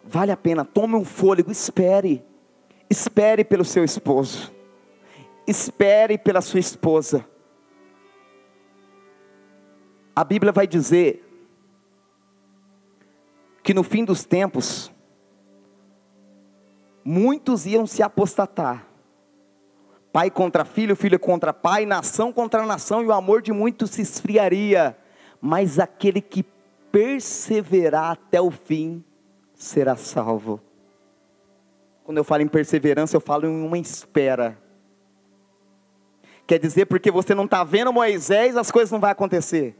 Vale 0.04 0.32
a 0.32 0.36
pena, 0.36 0.64
tome 0.64 0.94
um 0.94 1.04
fôlego, 1.04 1.50
espere. 1.50 2.24
Espere 2.88 3.44
pelo 3.44 3.64
seu 3.64 3.84
esposo. 3.84 4.52
Espere 5.46 6.16
pela 6.16 6.40
sua 6.40 6.60
esposa. 6.60 7.24
A 10.14 10.24
Bíblia 10.24 10.52
vai 10.52 10.66
dizer 10.66 11.24
que 13.62 13.74
no 13.74 13.82
fim 13.82 14.04
dos 14.04 14.24
tempos, 14.24 14.90
muitos 17.04 17.66
iam 17.66 17.86
se 17.86 18.02
apostatar. 18.02 18.86
Pai 20.10 20.30
contra 20.30 20.64
filho, 20.64 20.96
filho 20.96 21.18
contra 21.18 21.52
pai, 21.52 21.84
nação 21.84 22.32
contra 22.32 22.64
nação, 22.64 23.02
e 23.02 23.06
o 23.06 23.12
amor 23.12 23.42
de 23.42 23.52
muitos 23.52 23.90
se 23.90 24.02
esfriaria 24.02 24.96
mas 25.40 25.78
aquele 25.78 26.20
que 26.20 26.44
perseverar 26.90 28.12
até 28.12 28.40
o 28.40 28.50
fim 28.50 29.04
será 29.58 29.96
salvo. 29.96 30.60
Quando 32.04 32.16
eu 32.16 32.24
falo 32.24 32.42
em 32.42 32.48
perseverança, 32.48 33.16
eu 33.16 33.20
falo 33.20 33.44
em 33.44 33.66
uma 33.66 33.76
espera. 33.76 34.56
Quer 36.46 36.58
dizer, 36.58 36.86
porque 36.86 37.10
você 37.10 37.34
não 37.34 37.44
está 37.44 37.62
vendo 37.64 37.92
Moisés, 37.92 38.56
as 38.56 38.70
coisas 38.70 38.90
não 38.90 39.00
vão 39.00 39.10
acontecer. 39.10 39.76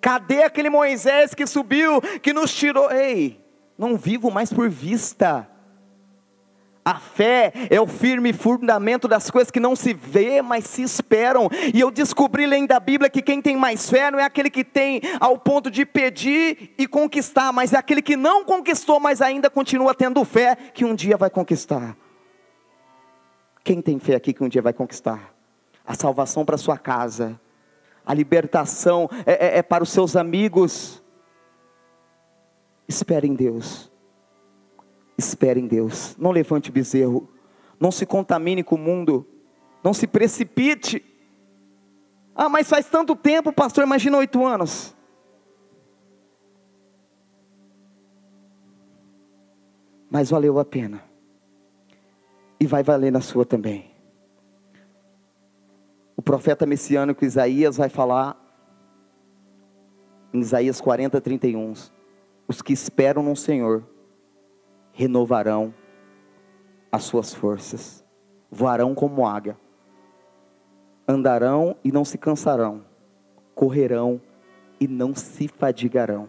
Cadê 0.00 0.42
aquele 0.42 0.68
Moisés 0.68 1.32
que 1.34 1.46
subiu, 1.46 2.02
que 2.20 2.32
nos 2.34 2.52
tirou? 2.54 2.90
Ei, 2.92 3.42
não 3.78 3.96
vivo 3.96 4.30
mais 4.30 4.52
por 4.52 4.68
vista. 4.68 5.48
A 6.88 6.94
fé 6.94 7.52
é 7.68 7.78
o 7.78 7.86
firme 7.86 8.32
fundamento 8.32 9.06
das 9.06 9.30
coisas 9.30 9.50
que 9.50 9.60
não 9.60 9.76
se 9.76 9.92
vê, 9.92 10.40
mas 10.40 10.64
se 10.64 10.80
esperam. 10.80 11.50
E 11.74 11.78
eu 11.78 11.90
descobri 11.90 12.46
lendo 12.46 12.68
da 12.68 12.80
Bíblia 12.80 13.10
que 13.10 13.20
quem 13.20 13.42
tem 13.42 13.58
mais 13.58 13.90
fé 13.90 14.10
não 14.10 14.18
é 14.18 14.24
aquele 14.24 14.48
que 14.48 14.64
tem 14.64 15.02
ao 15.20 15.36
ponto 15.36 15.70
de 15.70 15.84
pedir 15.84 16.72
e 16.78 16.86
conquistar, 16.86 17.52
mas 17.52 17.74
é 17.74 17.76
aquele 17.76 18.00
que 18.00 18.16
não 18.16 18.42
conquistou, 18.42 18.98
mas 18.98 19.20
ainda 19.20 19.50
continua 19.50 19.94
tendo 19.94 20.24
fé 20.24 20.56
que 20.56 20.82
um 20.82 20.94
dia 20.94 21.18
vai 21.18 21.28
conquistar. 21.28 21.94
Quem 23.62 23.82
tem 23.82 23.98
fé 23.98 24.14
aqui 24.14 24.32
que 24.32 24.42
um 24.42 24.48
dia 24.48 24.62
vai 24.62 24.72
conquistar? 24.72 25.34
A 25.86 25.92
salvação 25.92 26.42
para 26.42 26.56
sua 26.56 26.78
casa, 26.78 27.38
a 28.06 28.14
libertação 28.14 29.10
é, 29.26 29.32
é, 29.32 29.58
é 29.58 29.62
para 29.62 29.84
os 29.84 29.90
seus 29.90 30.16
amigos. 30.16 31.02
Espere 32.88 33.28
em 33.28 33.34
Deus. 33.34 33.87
Espere 35.18 35.58
em 35.58 35.66
Deus. 35.66 36.16
Não 36.16 36.30
levante 36.30 36.70
bezerro. 36.70 37.28
Não 37.80 37.90
se 37.90 38.06
contamine 38.06 38.62
com 38.62 38.76
o 38.76 38.78
mundo. 38.78 39.26
Não 39.82 39.92
se 39.92 40.06
precipite. 40.06 41.04
Ah, 42.36 42.48
mas 42.48 42.68
faz 42.68 42.86
tanto 42.86 43.16
tempo, 43.16 43.52
pastor. 43.52 43.82
Imagina 43.82 44.16
oito 44.16 44.46
anos. 44.46 44.96
Mas 50.08 50.30
valeu 50.30 50.56
a 50.60 50.64
pena. 50.64 51.02
E 52.60 52.66
vai 52.66 52.84
valer 52.84 53.10
na 53.10 53.20
sua 53.20 53.44
também. 53.44 53.90
O 56.16 56.22
profeta 56.22 56.64
messiânico 56.64 57.24
Isaías 57.24 57.76
vai 57.76 57.88
falar 57.88 58.36
em 60.32 60.40
Isaías 60.40 60.80
40, 60.80 61.20
31. 61.20 61.72
Os 62.46 62.62
que 62.62 62.72
esperam 62.72 63.22
no 63.22 63.34
Senhor 63.34 63.84
renovarão 64.98 65.72
as 66.90 67.04
suas 67.04 67.32
forças, 67.32 68.04
voarão 68.50 68.96
como 68.96 69.24
águia, 69.24 69.56
andarão 71.06 71.76
e 71.84 71.92
não 71.92 72.04
se 72.04 72.18
cansarão, 72.18 72.84
correrão 73.54 74.20
e 74.80 74.88
não 74.88 75.14
se 75.14 75.46
fadigarão. 75.46 76.28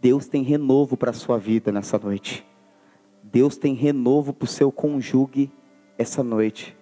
Deus 0.00 0.26
tem 0.26 0.42
renovo 0.42 0.96
para 0.96 1.10
a 1.10 1.12
sua 1.14 1.36
vida 1.36 1.70
nessa 1.70 1.98
noite. 1.98 2.42
Deus 3.22 3.54
tem 3.58 3.74
renovo 3.74 4.32
para 4.32 4.46
o 4.46 4.48
seu 4.48 4.72
conjugue 4.72 5.52
essa 5.98 6.22
noite. 6.22 6.74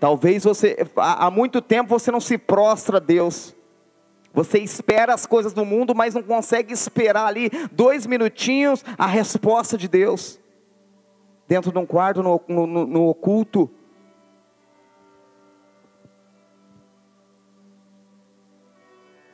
Talvez 0.00 0.44
você, 0.44 0.78
há 0.96 1.30
muito 1.30 1.60
tempo 1.60 1.90
você 1.90 2.10
não 2.10 2.20
se 2.20 2.38
prostra 2.38 2.96
a 2.96 3.00
Deus. 3.00 3.54
Você 4.32 4.58
espera 4.58 5.12
as 5.12 5.26
coisas 5.26 5.52
do 5.52 5.64
mundo, 5.64 5.94
mas 5.94 6.14
não 6.14 6.22
consegue 6.22 6.72
esperar 6.72 7.26
ali 7.26 7.50
dois 7.72 8.06
minutinhos 8.06 8.84
a 8.96 9.06
resposta 9.06 9.76
de 9.76 9.88
Deus. 9.88 10.38
Dentro 11.48 11.72
de 11.72 11.78
um 11.78 11.86
quarto, 11.86 12.22
no, 12.22 12.40
no, 12.46 12.86
no 12.86 13.08
oculto. 13.08 13.68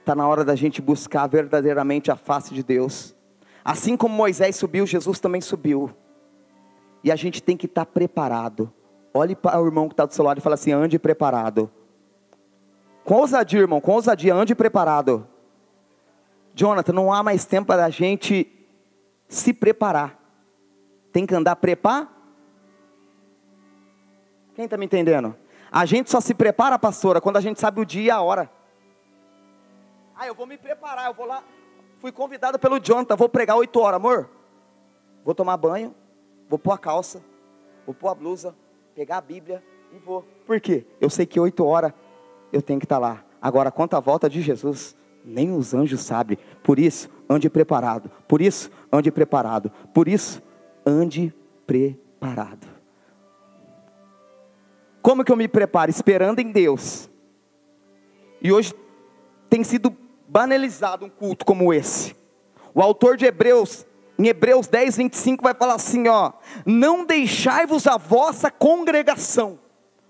Está 0.00 0.14
na 0.14 0.26
hora 0.26 0.44
da 0.44 0.54
gente 0.54 0.80
buscar 0.80 1.26
verdadeiramente 1.26 2.10
a 2.10 2.16
face 2.16 2.54
de 2.54 2.62
Deus. 2.62 3.14
Assim 3.62 3.96
como 3.96 4.14
Moisés 4.14 4.56
subiu, 4.56 4.86
Jesus 4.86 5.18
também 5.18 5.40
subiu. 5.40 5.90
E 7.04 7.12
a 7.12 7.16
gente 7.16 7.42
tem 7.42 7.56
que 7.56 7.66
estar 7.66 7.84
tá 7.84 7.90
preparado. 7.90 8.72
Olhe 9.12 9.34
para 9.34 9.60
o 9.60 9.66
irmão 9.66 9.88
que 9.88 9.94
está 9.94 10.06
do 10.06 10.14
seu 10.14 10.24
lado 10.24 10.38
e 10.38 10.40
fala 10.40 10.54
assim: 10.54 10.72
ande 10.72 10.98
preparado. 10.98 11.70
Com 13.06 13.18
ousadia, 13.18 13.60
irmão, 13.60 13.80
com 13.80 13.92
ousadia, 13.92 14.34
ande 14.34 14.52
preparado. 14.52 15.28
Jonathan, 16.52 16.92
não 16.92 17.12
há 17.12 17.22
mais 17.22 17.44
tempo 17.44 17.68
para 17.68 17.84
a 17.84 17.88
gente 17.88 18.52
se 19.28 19.54
preparar. 19.54 20.18
Tem 21.12 21.24
que 21.24 21.32
andar 21.32 21.54
prepar? 21.54 22.12
Quem 24.56 24.64
está 24.64 24.76
me 24.76 24.86
entendendo? 24.86 25.36
A 25.70 25.86
gente 25.86 26.10
só 26.10 26.20
se 26.20 26.34
prepara, 26.34 26.80
pastora, 26.80 27.20
quando 27.20 27.36
a 27.36 27.40
gente 27.40 27.60
sabe 27.60 27.80
o 27.80 27.86
dia 27.86 28.02
e 28.02 28.10
a 28.10 28.20
hora. 28.20 28.50
Ah, 30.16 30.26
eu 30.26 30.34
vou 30.34 30.44
me 30.44 30.58
preparar, 30.58 31.06
eu 31.06 31.14
vou 31.14 31.26
lá. 31.26 31.44
Fui 32.00 32.10
convidado 32.10 32.58
pelo 32.58 32.80
Jonathan, 32.80 33.14
vou 33.14 33.28
pregar 33.28 33.56
oito 33.56 33.78
horas, 33.78 34.00
amor. 34.00 34.28
Vou 35.24 35.32
tomar 35.32 35.56
banho, 35.56 35.94
vou 36.48 36.58
pôr 36.58 36.72
a 36.72 36.78
calça, 36.78 37.22
vou 37.84 37.94
pôr 37.94 38.08
a 38.08 38.16
blusa, 38.16 38.52
pegar 38.96 39.18
a 39.18 39.20
Bíblia 39.20 39.62
e 39.92 39.98
vou. 39.98 40.24
Por 40.44 40.60
quê? 40.60 40.84
Eu 41.00 41.08
sei 41.08 41.24
que 41.24 41.38
oito 41.38 41.64
horas 41.64 41.92
eu 42.56 42.62
tenho 42.62 42.80
que 42.80 42.86
estar 42.86 42.98
lá. 42.98 43.22
Agora, 43.40 43.70
quanto 43.70 43.94
à 43.94 44.00
volta 44.00 44.28
de 44.28 44.40
Jesus, 44.40 44.96
nem 45.24 45.52
os 45.54 45.74
anjos 45.74 46.00
sabem. 46.00 46.38
Por 46.62 46.78
isso, 46.78 47.08
ande 47.28 47.50
preparado. 47.50 48.10
Por 48.26 48.40
isso, 48.40 48.70
ande 48.90 49.10
preparado. 49.10 49.70
Por 49.92 50.08
isso, 50.08 50.42
ande 50.84 51.34
preparado. 51.66 52.66
Como 55.02 55.22
que 55.22 55.30
eu 55.30 55.36
me 55.36 55.46
preparo? 55.46 55.90
Esperando 55.90 56.40
em 56.40 56.50
Deus. 56.50 57.10
E 58.40 58.50
hoje 58.50 58.74
tem 59.50 59.62
sido 59.62 59.94
banalizado 60.26 61.04
um 61.04 61.10
culto 61.10 61.44
como 61.44 61.72
esse. 61.72 62.16
O 62.74 62.82
autor 62.82 63.16
de 63.16 63.26
Hebreus, 63.26 63.86
em 64.18 64.26
Hebreus 64.26 64.66
10, 64.66 64.96
25, 64.96 65.42
vai 65.42 65.54
falar 65.54 65.74
assim: 65.74 66.08
ó, 66.08 66.32
não 66.64 67.04
deixai-vos 67.04 67.86
a 67.86 67.96
vossa 67.96 68.50
congregação 68.50 69.58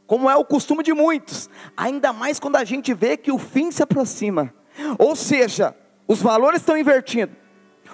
como 0.06 0.30
é 0.30 0.36
o 0.36 0.44
costume 0.44 0.82
de 0.82 0.92
muitos, 0.92 1.50
ainda 1.76 2.12
mais 2.12 2.38
quando 2.38 2.56
a 2.56 2.64
gente 2.64 2.94
vê 2.94 3.16
que 3.16 3.32
o 3.32 3.38
fim 3.38 3.70
se 3.70 3.82
aproxima. 3.82 4.54
Ou 4.98 5.16
seja, 5.16 5.74
os 6.06 6.22
valores 6.22 6.60
estão 6.60 6.76
invertindo. 6.76 7.34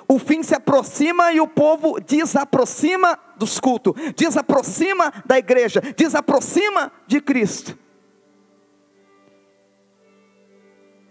O 0.08 0.18
fim 0.18 0.42
se 0.42 0.54
aproxima 0.54 1.32
e 1.32 1.40
o 1.40 1.46
povo 1.46 1.98
desaproxima 2.00 3.18
dos 3.36 3.58
cultos, 3.58 3.94
desaproxima 4.14 5.12
da 5.24 5.38
igreja, 5.38 5.80
desaproxima 5.96 6.92
de 7.06 7.20
Cristo. 7.20 7.78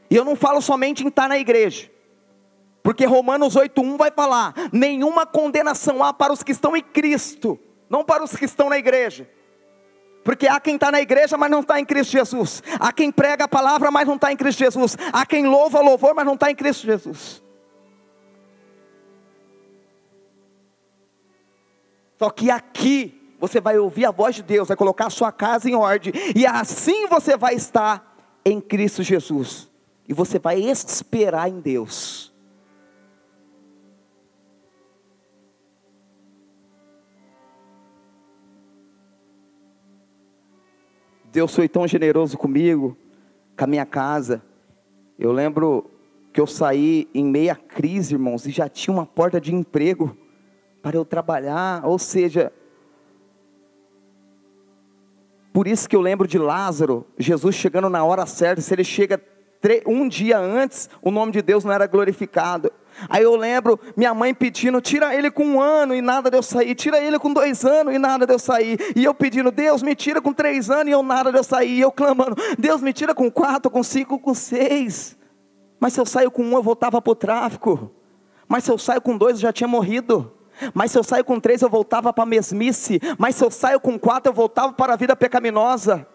E 0.10 0.16
eu 0.16 0.26
não 0.26 0.36
falo 0.36 0.62
somente 0.62 1.04
em 1.04 1.08
estar 1.08 1.28
na 1.28 1.38
igreja, 1.38 1.89
porque 2.84 3.06
Romanos 3.06 3.56
8:1 3.56 3.97
vai 3.97 4.12
falar: 4.12 4.54
nenhuma 4.72 5.26
condenação 5.26 6.04
há 6.04 6.14
para 6.14 6.34
os 6.34 6.43
que 6.43 6.52
estão 6.52 6.76
em 6.76 6.82
Cristo, 6.82 7.58
não 7.89 8.04
para 8.04 8.24
os 8.24 8.36
que 8.36 8.45
estão 8.45 8.70
na 8.70 8.78
igreja. 8.78 9.28
Porque 10.24 10.47
há 10.47 10.59
quem 10.59 10.76
está 10.76 10.91
na 10.91 11.01
igreja, 11.01 11.38
mas 11.38 11.49
não 11.49 11.61
está 11.61 11.80
em 11.80 11.86
Cristo 11.86 12.11
Jesus. 12.11 12.61
Há 12.80 12.91
quem 12.91 13.11
prega 13.11 13.45
a 13.45 13.47
palavra, 13.47 13.89
mas 13.89 14.07
não 14.07 14.15
está 14.15 14.32
em 14.32 14.38
Cristo 14.38 14.59
Jesus. 14.59 14.95
Há 15.11 15.26
quem 15.26 15.47
louva 15.47 15.80
louvor, 15.80 16.13
mas 16.13 16.26
não 16.26 16.36
está 16.36 16.51
em 16.51 16.55
Cristo 16.55 16.86
Jesus. 16.86 17.41
Só 22.19 22.30
que 22.30 22.51
aqui 22.51 23.36
você 23.39 23.59
vai 23.59 23.80
ouvir 23.80 24.05
a 24.05 24.11
voz 24.11 24.36
de 24.36 24.43
Deus, 24.43 24.67
vai 24.67 24.78
colocar 24.78 25.07
a 25.07 25.09
sua 25.09 25.32
casa 25.32 25.67
em 25.67 25.74
ordem, 25.74 26.13
e 26.36 26.45
assim 26.45 27.07
você 27.07 27.36
vai 27.36 27.55
estar 27.55 28.15
em 28.45 28.61
Cristo 28.61 29.01
Jesus. 29.01 29.67
E 30.07 30.13
você 30.13 30.38
vai 30.38 30.59
esperar 30.59 31.49
em 31.49 31.59
Deus. 31.59 32.30
Deus 41.32 41.55
foi 41.55 41.69
tão 41.69 41.88
generoso 41.88 42.38
comigo, 42.38 42.97
com 43.57 43.63
a 43.63 43.67
minha 43.67 43.86
casa. 43.86 44.41
Eu 45.17 45.32
lembro 45.32 45.89
que 46.34 46.41
eu 46.41 46.47
saí 46.47 47.07
em 47.13 47.23
meia 47.23 47.55
crise, 47.55 48.15
irmãos, 48.15 48.45
e 48.45 48.51
já 48.51 48.67
tinha 48.67 48.93
uma 48.93 49.05
porta 49.05 49.39
de 49.39 49.53
emprego 49.53 50.15
para 50.82 50.97
eu 50.97 51.05
trabalhar, 51.05 51.86
ou 51.86 51.97
seja, 51.97 52.51
por 55.53 55.67
isso 55.67 55.88
que 55.88 55.95
eu 55.95 56.01
lembro 56.01 56.27
de 56.27 56.38
Lázaro, 56.38 57.05
Jesus 57.17 57.55
chegando 57.55 57.89
na 57.89 58.03
hora 58.03 58.25
certa, 58.25 58.61
se 58.61 58.73
ele 58.73 58.84
chega 58.84 59.21
um 59.86 60.07
dia 60.07 60.39
antes, 60.39 60.89
o 61.01 61.11
nome 61.11 61.32
de 61.32 61.41
Deus 61.41 61.63
não 61.63 61.71
era 61.71 61.86
glorificado. 61.86 62.71
Aí 63.10 63.24
eu 63.24 63.36
lembro 63.36 63.80
minha 63.95 64.14
mãe 64.14 64.34
pedindo, 64.34 64.82
tira 64.82 65.16
ele 65.16 65.32
com 65.32 65.45
um 65.45 65.62
ano 65.62 65.95
e 65.95 66.02
nada 66.02 66.30
deu 66.30 66.43
sair, 66.43 66.76
tira 66.76 66.99
ele 66.99 67.18
com 67.20 67.32
dois 67.32 67.66
anos 67.66 67.93
e 67.93 67.97
nada 67.97 68.26
deu 68.26 68.39
sair. 68.39 68.78
E 68.95 69.04
eu 69.04 69.14
pedindo, 69.14 69.52
Deus 69.52 69.82
me 69.82 69.95
tira 69.95 70.22
com 70.22 70.34
três 70.34 70.70
anos 70.70 70.88
e 70.88 70.91
eu 70.91 71.04
nada 71.04 71.32
deu 71.32 71.43
sair. 71.43 71.78
E 71.78 71.82
eu 71.82 71.91
clamando, 71.91 72.36
Deus 72.58 72.82
me 72.82 72.93
tira 72.93 73.14
com 73.14 73.32
quatro, 73.32 73.72
com 73.72 73.84
cinco, 73.84 74.20
com 74.20 74.34
seis. 74.34 75.18
Mas 75.80 75.93
se 75.93 75.99
eu 75.99 76.06
saio 76.06 76.30
com 76.30 76.43
um, 76.43 76.54
eu 76.54 76.64
voltava 76.64 77.02
para 77.02 77.12
o 77.12 77.16
tráfico. 77.16 77.91
Mas 78.47 78.64
se 78.64 78.72
eu 78.72 78.78
saio 78.78 79.02
com 79.02 79.18
dois, 79.18 79.36
eu 79.36 79.41
já 79.41 79.54
tinha 79.54 79.68
morrido. 79.68 80.32
Mas 80.74 80.91
se 80.91 80.97
eu 80.97 81.04
saio 81.04 81.24
com 81.24 81.39
três, 81.39 81.62
eu 81.62 81.70
voltava 81.70 82.14
para 82.14 82.24
a 82.24 82.28
mesmice. 82.28 82.99
Mas 83.18 83.36
se 83.36 83.43
eu 83.43 83.49
saio 83.49 83.80
com 83.80 83.97
quatro, 83.97 84.30
eu 84.30 84.36
voltava 84.36 84.74
para 84.74 84.93
a 84.93 84.95
vida 84.95 85.16
pecaminosa. 85.16 86.06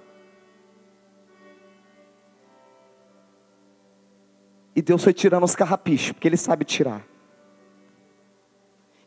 E 4.77 4.83
Deus 4.83 5.03
foi 5.03 5.15
tirando 5.15 5.45
os 5.45 5.57
carrapichos, 5.57 6.13
porque 6.13 6.29
Ele 6.29 6.37
sabe 6.37 6.63
tirar. 6.63 7.03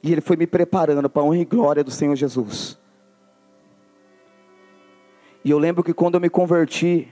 E 0.01 0.11
Ele 0.11 0.19
foi 0.19 0.35
me 0.35 0.47
preparando 0.47 1.07
para 1.07 1.21
a 1.21 1.25
honra 1.25 1.37
e 1.37 1.45
glória 1.45 1.83
do 1.83 1.91
Senhor 1.91 2.15
Jesus. 2.15 2.79
E 5.45 5.51
eu 5.51 5.59
lembro 5.59 5.83
que 5.83 5.93
quando 5.93 6.15
eu 6.15 6.19
me 6.19 6.29
converti, 6.29 7.07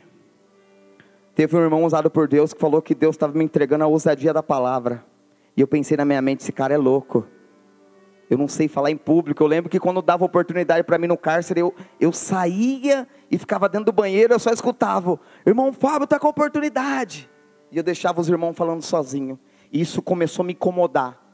teve 1.35 1.55
um 1.55 1.61
irmão 1.61 1.83
usado 1.83 2.09
por 2.09 2.27
Deus 2.27 2.51
que 2.51 2.59
falou 2.59 2.81
que 2.81 2.95
Deus 2.95 3.15
estava 3.15 3.37
me 3.37 3.45
entregando 3.45 3.83
a 3.83 3.87
ousadia 3.87 4.33
da 4.33 4.41
palavra. 4.41 5.05
E 5.55 5.61
eu 5.61 5.67
pensei 5.67 5.95
na 5.95 6.03
minha 6.03 6.21
mente: 6.21 6.41
esse 6.41 6.51
cara 6.51 6.73
é 6.73 6.77
louco. 6.77 7.27
Eu 8.27 8.39
não 8.39 8.47
sei 8.47 8.67
falar 8.67 8.89
em 8.89 8.97
público. 8.97 9.41
Eu 9.41 9.47
lembro 9.47 9.69
que 9.69 9.79
quando 9.79 10.01
dava 10.01 10.25
oportunidade 10.25 10.83
para 10.83 10.97
mim 10.97 11.07
no 11.07 11.15
cárcere, 11.15 11.59
eu, 11.59 11.75
eu 11.99 12.11
saía 12.11 13.07
e 13.29 13.37
ficava 13.37 13.69
dentro 13.69 13.85
do 13.85 13.91
banheiro, 13.91 14.33
eu 14.33 14.39
só 14.39 14.49
escutava: 14.49 15.19
Irmão 15.45 15.71
Fábio, 15.71 16.05
está 16.05 16.19
com 16.19 16.27
oportunidade. 16.27 17.29
E 17.72 17.78
eu 17.78 17.84
deixava 17.84 18.22
os 18.22 18.30
irmãos 18.30 18.53
falando 18.53 18.82
sozinho. 18.82 19.39
E 19.72 19.82
isso 19.82 20.01
começou 20.01 20.43
a 20.43 20.45
me 20.47 20.53
incomodar. 20.53 21.28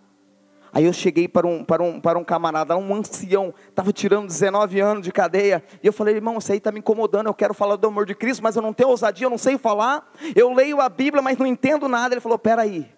Aí 0.74 0.86
eu 0.86 0.94
cheguei 0.94 1.28
para 1.28 1.46
um, 1.46 1.64
para 1.64 1.84
um, 1.84 2.02
para 2.02 2.18
um 2.18 2.24
camarada, 2.24 2.76
um 2.76 2.96
ancião, 2.96 3.54
estava 3.70 3.94
tirando 3.94 4.26
19 4.26 4.80
anos 4.80 5.04
de 5.04 5.12
cadeia. 5.12 5.64
E 5.84 5.86
eu 5.86 5.94
falei, 5.94 6.16
irmão, 6.16 6.40
isso 6.40 6.52
aí 6.52 6.58
está 6.58 6.72
me 6.72 6.80
incomodando. 6.80 7.28
Eu 7.28 7.34
quero 7.34 7.54
falar 7.54 7.76
do 7.76 7.88
amor 7.88 8.08
de 8.08 8.16
Cristo, 8.16 8.42
mas 8.42 8.56
eu 8.56 8.62
não 8.62 8.74
tenho 8.74 8.90
ousadia, 8.90 9.28
eu 9.28 9.30
não 9.30 9.38
sei 9.38 9.56
falar. 9.56 10.12
Eu 10.36 10.52
leio 10.52 10.82
a 10.82 10.90
Bíblia, 10.90 11.22
mas 11.22 11.38
não 11.38 11.46
entendo 11.46 11.88
nada. 11.88 12.16
Ele 12.16 12.22
falou: 12.22 12.40
peraí, 12.40 12.90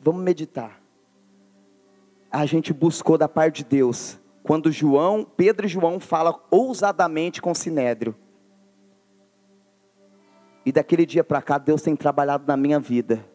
vamos 0.00 0.24
meditar. 0.24 0.80
A 2.32 2.44
gente 2.46 2.72
buscou 2.72 3.16
da 3.16 3.28
parte 3.28 3.62
de 3.62 3.64
Deus. 3.64 4.18
Quando 4.42 4.72
João, 4.72 5.24
Pedro 5.36 5.66
e 5.66 5.68
João 5.68 6.00
falam 6.00 6.40
ousadamente 6.50 7.40
com 7.40 7.54
Sinédrio. 7.54 8.16
E 10.70 10.72
daquele 10.72 11.04
dia 11.04 11.24
para 11.24 11.42
cá, 11.42 11.58
Deus 11.58 11.82
tem 11.82 11.96
trabalhado 11.96 12.44
na 12.46 12.56
minha 12.56 12.78
vida. 12.78 13.26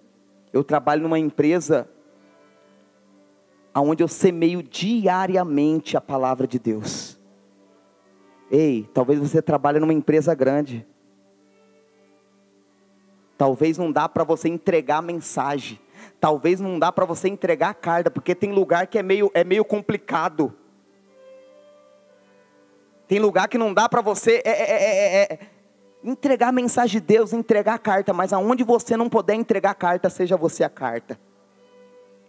Eu 0.54 0.64
trabalho 0.64 1.02
numa 1.02 1.20
empresa 1.20 1.86
onde 3.76 4.02
eu 4.02 4.08
semeio 4.08 4.64
diariamente 4.64 5.98
a 5.98 6.02
palavra 6.02 6.48
de 6.48 6.58
Deus. 6.58 7.20
Ei, 8.50 8.90
talvez 8.94 9.20
você 9.20 9.42
trabalhe 9.42 9.82
numa 9.82 9.92
empresa 9.92 10.34
grande. 10.34 10.88
Talvez 13.38 13.78
não 13.78 13.92
dá 13.92 14.08
para 14.08 14.24
você 14.24 14.48
entregar 14.48 15.00
a 15.00 15.02
mensagem. 15.02 15.78
Talvez 16.22 16.62
não 16.62 16.80
dá 16.80 16.90
para 16.90 17.04
você 17.04 17.28
entregar 17.28 17.72
a 17.72 17.74
carta, 17.74 18.10
porque 18.10 18.34
tem 18.34 18.54
lugar 18.54 18.88
que 18.88 18.98
é 18.98 19.04
meio, 19.04 19.30
é 19.34 19.44
meio 19.44 19.66
complicado. 19.66 20.54
Tem 23.10 23.20
lugar 23.20 23.50
que 23.50 23.58
não 23.58 23.74
dá 23.74 23.90
para 23.90 24.02
você. 24.02 24.42
É, 24.46 24.52
é, 24.52 25.34
é, 25.34 25.55
entregar 26.06 26.50
a 26.50 26.52
mensagem 26.52 27.02
de 27.02 27.06
Deus, 27.06 27.34
entregar 27.34 27.74
a 27.74 27.80
carta, 27.80 28.14
mas 28.14 28.32
aonde 28.32 28.64
você 28.64 28.96
não 28.96 29.10
puder 29.10 29.34
entregar 29.34 29.72
a 29.72 29.76
carta, 29.76 30.10
seja 30.10 30.38
você 30.38 30.64
a 30.64 30.70
carta. 30.70 31.20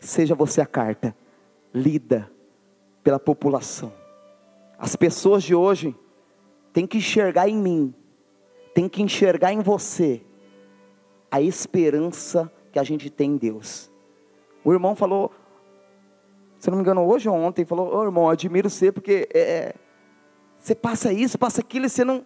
seja 0.00 0.34
você 0.34 0.60
a 0.60 0.66
carta 0.66 1.16
lida 1.74 2.30
pela 3.02 3.18
população. 3.18 3.92
As 4.78 4.96
pessoas 4.96 5.42
de 5.42 5.54
hoje 5.54 5.94
têm 6.72 6.86
que 6.86 6.98
enxergar 6.98 7.48
em 7.48 7.56
mim, 7.56 7.94
têm 8.74 8.88
que 8.88 9.02
enxergar 9.02 9.52
em 9.52 9.60
você 9.60 10.22
a 11.30 11.40
esperança 11.40 12.50
que 12.72 12.78
a 12.78 12.82
gente 12.82 13.10
tem 13.10 13.32
em 13.32 13.36
Deus. 13.36 13.90
O 14.64 14.72
irmão 14.72 14.94
falou, 14.94 15.32
se 16.58 16.70
não 16.70 16.76
me 16.76 16.82
engano, 16.82 17.06
hoje 17.06 17.28
ou 17.28 17.34
ontem, 17.34 17.64
falou: 17.64 17.94
Ô 17.94 17.98
oh, 17.98 18.04
irmão, 18.04 18.28
admiro 18.28 18.68
você 18.68 18.90
porque 18.90 19.28
é, 19.32 19.40
é, 19.40 19.74
você 20.58 20.74
passa 20.74 21.12
isso, 21.12 21.38
passa 21.38 21.60
aquilo 21.60 21.86
e 21.86 21.90
você 21.90 22.04
não. 22.04 22.24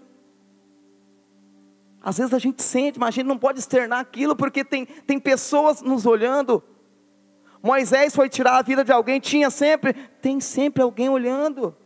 Às 2.03 2.19
vezes 2.19 2.33
a 2.33 2.39
gente 2.39 2.63
sente, 2.63 2.99
mas 2.99 3.09
a 3.09 3.13
gente 3.13 3.27
não 3.27 3.37
pode 3.37 3.59
externar 3.59 4.01
aquilo 4.01 4.35
porque 4.35 4.65
tem, 4.65 4.87
tem 4.87 5.19
pessoas 5.19 5.83
nos 5.83 6.07
olhando. 6.07 6.63
Moisés 7.63 8.15
foi 8.15 8.29
tirar 8.29 8.57
a 8.57 8.63
vida 8.63 8.83
de 8.83 8.91
alguém, 8.91 9.21
tinha 9.21 9.51
sempre, 9.51 9.93
tem 9.93 10.41
sempre 10.41 10.83
alguém 10.83 11.11
olhando. 11.11 11.77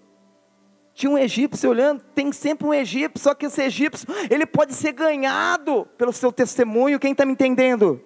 Tinha 0.94 1.10
um 1.10 1.18
egípcio 1.18 1.68
olhando, 1.68 2.00
tem 2.14 2.30
sempre 2.30 2.64
um 2.68 2.72
egípcio, 2.72 3.24
só 3.24 3.34
que 3.34 3.46
esse 3.46 3.60
egípcio, 3.60 4.06
ele 4.30 4.46
pode 4.46 4.72
ser 4.74 4.92
ganhado 4.92 5.88
pelo 5.98 6.12
seu 6.12 6.30
testemunho, 6.30 7.00
quem 7.00 7.10
está 7.10 7.26
me 7.26 7.32
entendendo? 7.32 8.00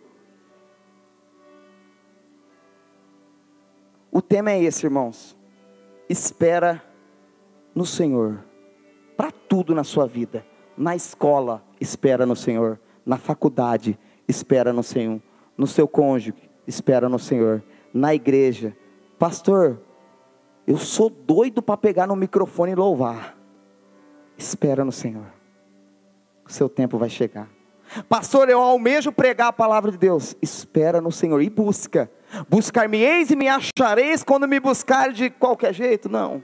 O 4.11 4.23
tema 4.23 4.53
é 4.53 4.63
esse, 4.63 4.87
irmãos. 4.87 5.37
Espera 6.09 6.83
no 7.75 7.85
Senhor, 7.85 8.43
para 9.15 9.31
tudo 9.31 9.75
na 9.75 9.85
sua 9.85 10.07
vida. 10.07 10.47
Na 10.75 10.97
escola, 10.97 11.63
espera 11.81 12.27
no 12.27 12.37
Senhor. 12.37 12.81
Na 13.05 13.17
faculdade, 13.17 13.99
espera 14.27 14.73
no 14.73 14.83
Senhor. 14.83 15.21
No 15.57 15.67
seu 15.67 15.89
cônjuge, 15.89 16.35
espera 16.67 17.09
no 17.09 17.19
Senhor. 17.19 17.63
Na 17.93 18.15
igreja, 18.15 18.77
pastor, 19.19 19.81
eu 20.67 20.77
sou 20.77 21.09
doido 21.09 21.63
para 21.63 21.77
pegar 21.77 22.07
no 22.07 22.15
microfone 22.15 22.73
e 22.73 22.75
louvar. 22.75 23.37
Espera 24.37 24.85
no 24.85 24.93
Senhor. 24.93 25.27
O 26.47 26.53
seu 26.53 26.69
tempo 26.69 26.99
vai 26.99 27.09
chegar. 27.09 27.49
Pastor, 28.09 28.49
eu 28.49 28.61
almejo 28.61 29.11
pregar 29.11 29.49
a 29.49 29.53
palavra 29.53 29.91
de 29.91 29.99
Deus. 29.99 30.37
Espera 30.43 31.01
no 31.01 31.11
Senhor 31.11 31.41
e 31.41 31.49
busca. 31.49 32.11
Buscar-me-eis 32.49 33.31
e 33.31 33.37
me 33.37 33.49
achareis 33.49 34.23
quando 34.23 34.47
me 34.47 34.61
buscar 34.61 35.13
de 35.13 35.31
qualquer 35.31 35.73
jeito? 35.73 36.09
Não. 36.09 36.43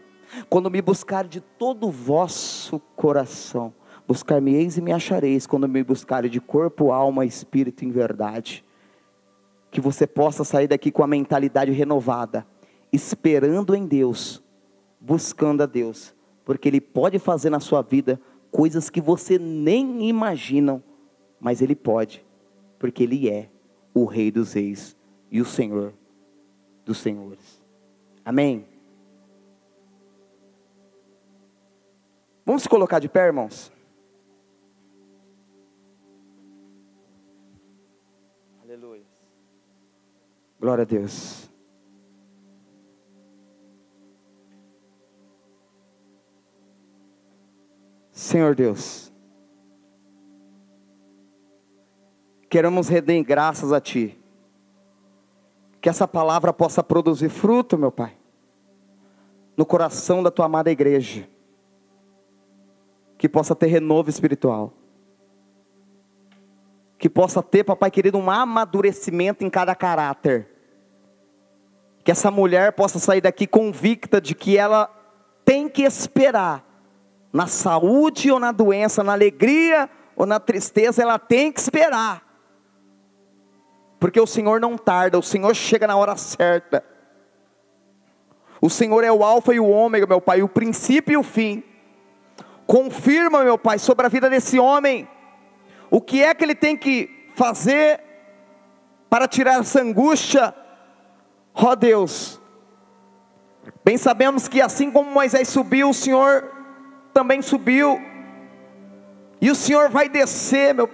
Quando 0.48 0.70
me 0.70 0.80
buscar 0.80 1.24
de 1.24 1.40
todo 1.40 1.86
o 1.86 1.90
vosso 1.90 2.80
coração. 2.96 3.72
Buscar-me-eis 4.06 4.76
e 4.76 4.82
me 4.82 4.92
achareis 4.92 5.46
quando 5.46 5.68
me 5.68 5.82
buscar 5.82 6.28
de 6.28 6.40
corpo, 6.40 6.92
alma, 6.92 7.24
espírito 7.24 7.84
em 7.84 7.90
verdade. 7.90 8.64
Que 9.70 9.80
você 9.80 10.06
possa 10.06 10.44
sair 10.44 10.68
daqui 10.68 10.90
com 10.90 11.02
a 11.02 11.06
mentalidade 11.06 11.72
renovada 11.72 12.46
esperando 12.94 13.74
em 13.74 13.84
Deus, 13.84 14.40
buscando 15.00 15.64
a 15.64 15.66
Deus, 15.66 16.14
porque 16.44 16.68
Ele 16.68 16.80
pode 16.80 17.18
fazer 17.18 17.50
na 17.50 17.58
sua 17.58 17.82
vida 17.82 18.20
coisas 18.52 18.88
que 18.88 19.00
você 19.00 19.36
nem 19.36 20.08
imagina, 20.08 20.80
mas 21.40 21.60
Ele 21.60 21.74
pode, 21.74 22.24
porque 22.78 23.02
Ele 23.02 23.28
é 23.28 23.50
o 23.92 24.04
Rei 24.04 24.30
dos 24.30 24.52
Reis 24.52 24.96
e 25.28 25.40
o 25.40 25.44
Senhor 25.44 25.92
dos 26.84 26.98
Senhores. 26.98 27.60
Amém? 28.24 28.64
Vamos 32.46 32.62
se 32.62 32.68
colocar 32.68 33.00
de 33.00 33.08
pé, 33.08 33.26
irmãos? 33.26 33.72
Glória 40.64 40.80
a 40.80 40.86
Deus. 40.86 41.50
Senhor 48.10 48.54
Deus, 48.54 49.12
queremos 52.48 52.88
render 52.88 53.22
graças 53.22 53.74
a 53.74 53.78
Ti, 53.78 54.18
que 55.82 55.90
essa 55.90 56.08
palavra 56.08 56.50
possa 56.50 56.82
produzir 56.82 57.28
fruto, 57.28 57.76
meu 57.76 57.92
Pai, 57.92 58.16
no 59.58 59.66
coração 59.66 60.22
da 60.22 60.30
Tua 60.30 60.46
amada 60.46 60.70
igreja, 60.70 61.28
que 63.18 63.28
possa 63.28 63.54
ter 63.54 63.66
renovo 63.66 64.08
espiritual, 64.08 64.72
que 66.96 67.10
possa 67.10 67.42
ter, 67.42 67.64
papai 67.64 67.90
querido, 67.90 68.16
um 68.16 68.30
amadurecimento 68.30 69.44
em 69.44 69.50
cada 69.50 69.74
caráter, 69.74 70.53
que 72.04 72.10
essa 72.10 72.30
mulher 72.30 72.72
possa 72.72 72.98
sair 72.98 73.22
daqui 73.22 73.46
convicta 73.46 74.20
de 74.20 74.34
que 74.34 74.58
ela 74.58 74.90
tem 75.44 75.68
que 75.68 75.82
esperar 75.82 76.62
na 77.32 77.46
saúde 77.46 78.30
ou 78.30 78.38
na 78.38 78.52
doença, 78.52 79.02
na 79.02 79.12
alegria 79.12 79.88
ou 80.14 80.26
na 80.26 80.38
tristeza, 80.38 81.02
ela 81.02 81.18
tem 81.18 81.50
que 81.50 81.58
esperar. 81.58 82.22
Porque 83.98 84.20
o 84.20 84.26
Senhor 84.26 84.60
não 84.60 84.76
tarda, 84.76 85.18
o 85.18 85.22
Senhor 85.22 85.54
chega 85.54 85.86
na 85.86 85.96
hora 85.96 86.14
certa. 86.14 86.84
O 88.60 88.68
Senhor 88.68 89.02
é 89.02 89.10
o 89.10 89.24
Alfa 89.24 89.54
e 89.54 89.58
o 89.58 89.68
Ômega, 89.68 90.06
meu 90.06 90.20
Pai, 90.20 90.42
o 90.42 90.48
princípio 90.48 91.14
e 91.14 91.16
o 91.16 91.22
fim. 91.22 91.64
Confirma, 92.66 93.42
meu 93.42 93.58
Pai, 93.58 93.78
sobre 93.78 94.04
a 94.06 94.10
vida 94.10 94.28
desse 94.28 94.58
homem, 94.58 95.08
o 95.90 96.00
que 96.00 96.22
é 96.22 96.34
que 96.34 96.44
ele 96.44 96.54
tem 96.54 96.76
que 96.76 97.30
fazer 97.34 98.00
para 99.08 99.26
tirar 99.26 99.60
essa 99.60 99.80
angústia. 99.80 100.54
Ó 101.54 101.70
oh, 101.70 101.76
Deus, 101.76 102.40
bem 103.84 103.96
sabemos 103.96 104.48
que 104.48 104.60
assim 104.60 104.90
como 104.90 105.08
Moisés 105.08 105.48
subiu, 105.48 105.90
o 105.90 105.94
Senhor 105.94 106.50
também 107.12 107.40
subiu. 107.40 108.00
E 109.40 109.50
o 109.50 109.54
Senhor 109.54 109.88
vai 109.88 110.08
descer, 110.08 110.74
meu. 110.74 110.90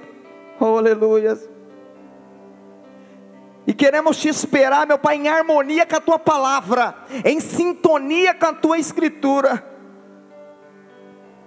Oh, 0.61 0.77
aleluia. 0.77 1.39
E 3.67 3.73
queremos 3.73 4.19
te 4.19 4.29
esperar, 4.29 4.87
meu 4.87 4.99
Pai, 4.99 5.17
em 5.17 5.29
harmonia 5.29 5.87
com 5.87 5.97
a 5.97 6.01
tua 6.01 6.19
palavra, 6.19 6.95
em 7.25 7.41
sintonia 7.41 8.35
com 8.35 8.47
a 8.47 8.53
tua 8.53 8.79
escritura. 8.79 9.65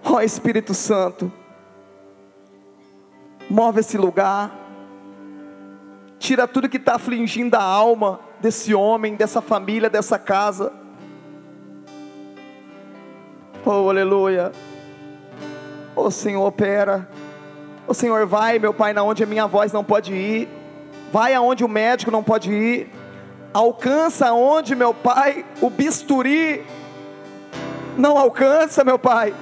Ó 0.03 0.13
oh, 0.13 0.21
Espírito 0.21 0.73
Santo, 0.73 1.31
move 3.49 3.81
esse 3.81 3.97
lugar, 3.97 4.51
tira 6.17 6.47
tudo 6.47 6.69
que 6.69 6.77
está 6.77 6.95
afligindo 6.95 7.55
a 7.55 7.61
alma 7.61 8.19
desse 8.43 8.75
homem, 8.75 9.15
dessa 9.15 9.41
família, 9.41 9.89
dessa 9.89 10.19
casa. 10.19 10.73
Oh, 13.65 13.89
aleluia. 13.89 14.51
Oh, 15.95 16.11
Senhor, 16.11 16.45
opera. 16.45 17.07
Oh, 17.87 17.93
Senhor, 17.93 18.27
vai, 18.27 18.59
meu 18.59 18.73
Pai, 18.73 18.91
na 18.91 19.01
onde 19.01 19.23
a 19.23 19.25
minha 19.25 19.47
voz 19.47 19.71
não 19.71 19.81
pode 19.81 20.13
ir. 20.13 20.49
Vai 21.09 21.33
aonde 21.33 21.63
o 21.63 21.69
médico 21.69 22.11
não 22.11 22.21
pode 22.21 22.51
ir. 22.51 22.91
Alcança 23.53 24.33
onde, 24.33 24.75
meu 24.75 24.93
Pai, 24.93 25.45
o 25.61 25.69
bisturi 25.69 26.65
não 27.97 28.17
alcança, 28.17 28.83
meu 28.83 28.99
Pai. 28.99 29.33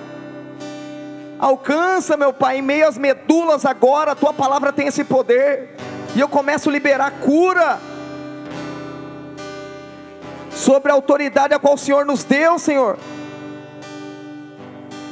Alcança, 1.39 2.15
meu 2.15 2.31
Pai, 2.31 2.59
em 2.59 2.61
meio 2.61 2.87
às 2.87 2.99
medulas 2.99 3.65
agora, 3.65 4.11
a 4.11 4.15
tua 4.15 4.31
palavra 4.31 4.71
tem 4.71 4.85
esse 4.85 5.03
poder. 5.03 5.75
E 6.15 6.19
eu 6.19 6.29
começo 6.29 6.69
a 6.69 6.71
liberar 6.71 7.09
cura 7.19 7.79
sobre 10.61 10.91
a 10.91 10.95
autoridade 10.95 11.53
a 11.53 11.59
qual 11.59 11.73
o 11.73 11.77
Senhor 11.77 12.05
nos 12.05 12.23
deu, 12.23 12.57
Senhor 12.59 12.97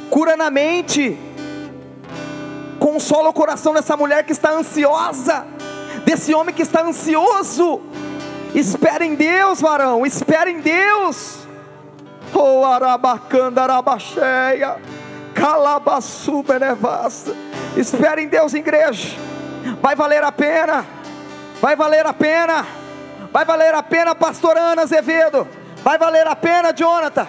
cura 0.09 0.35
na 0.35 0.49
mente, 0.49 1.17
consola 2.79 3.29
o 3.29 3.33
coração 3.33 3.73
dessa 3.73 3.95
mulher 3.95 4.23
que 4.25 4.31
está 4.31 4.51
ansiosa, 4.51 5.45
desse 6.03 6.33
homem 6.33 6.53
que 6.53 6.63
está 6.63 6.81
ansioso. 6.81 7.81
Espera 8.53 9.05
em 9.05 9.13
Deus, 9.13 9.61
varão, 9.61 10.05
espera 10.05 10.49
em 10.49 10.59
Deus. 10.59 11.47
Oh, 12.33 12.65
arabacanda, 12.65 13.61
arabacheia, 13.61 14.77
calabaçu, 15.33 16.43
benevassa. 16.43 17.35
Espera 17.77 18.21
em 18.21 18.27
Deus, 18.27 18.53
igreja. 18.53 19.15
Vai 19.81 19.95
valer 19.95 20.23
a 20.23 20.31
pena, 20.31 20.85
vai 21.61 21.75
valer 21.75 22.05
a 22.05 22.13
pena, 22.13 22.65
vai 23.32 23.45
valer 23.45 23.73
a 23.73 23.84
pena, 23.84 24.15
pastor 24.15 24.57
Ana 24.57 24.84
Azevedo, 24.84 25.47
vai 25.84 25.97
valer 25.97 26.27
a 26.27 26.36
pena, 26.36 26.73
Jonathan. 26.73 27.27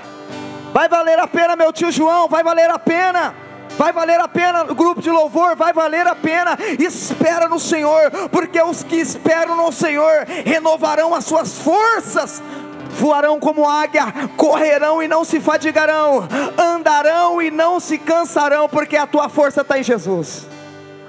Vai 0.72 0.88
valer 0.88 1.18
a 1.18 1.26
pena, 1.26 1.56
meu 1.56 1.72
tio 1.72 1.90
João, 1.90 2.28
vai 2.28 2.42
valer 2.42 2.70
a 2.70 2.78
pena. 2.78 3.34
Vai 3.76 3.92
valer 3.92 4.20
a 4.20 4.28
pena 4.28 4.64
grupo 4.64 5.00
de 5.00 5.10
louvor, 5.10 5.56
vai 5.56 5.72
valer 5.72 6.06
a 6.06 6.14
pena. 6.14 6.56
Espera 6.78 7.48
no 7.48 7.58
Senhor, 7.58 8.10
porque 8.30 8.60
os 8.60 8.82
que 8.82 8.96
esperam 8.96 9.56
no 9.56 9.72
Senhor 9.72 10.26
renovarão 10.44 11.14
as 11.14 11.24
suas 11.24 11.58
forças. 11.58 12.42
Voarão 12.90 13.38
como 13.38 13.68
águia, 13.68 14.04
correrão 14.36 15.02
e 15.02 15.08
não 15.08 15.24
se 15.24 15.40
fadigarão, 15.40 16.28
andarão 16.58 17.40
e 17.40 17.50
não 17.50 17.78
se 17.78 17.96
cansarão, 17.96 18.68
porque 18.68 18.96
a 18.96 19.06
tua 19.06 19.28
força 19.28 19.60
está 19.60 19.78
em 19.78 19.82
Jesus, 19.82 20.46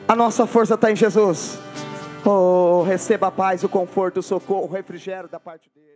a 0.07 0.15
nossa 0.15 0.45
força 0.45 0.75
está 0.75 0.91
em 0.91 0.95
Jesus. 0.95 1.57
Oh, 2.23 2.83
receba 2.83 3.27
a 3.27 3.31
paz, 3.31 3.63
o 3.63 3.69
conforto, 3.69 4.19
o 4.19 4.23
socorro, 4.23 4.65
o 4.65 4.71
refrigério 4.71 5.27
da 5.27 5.39
parte 5.39 5.69
dele. 5.73 5.90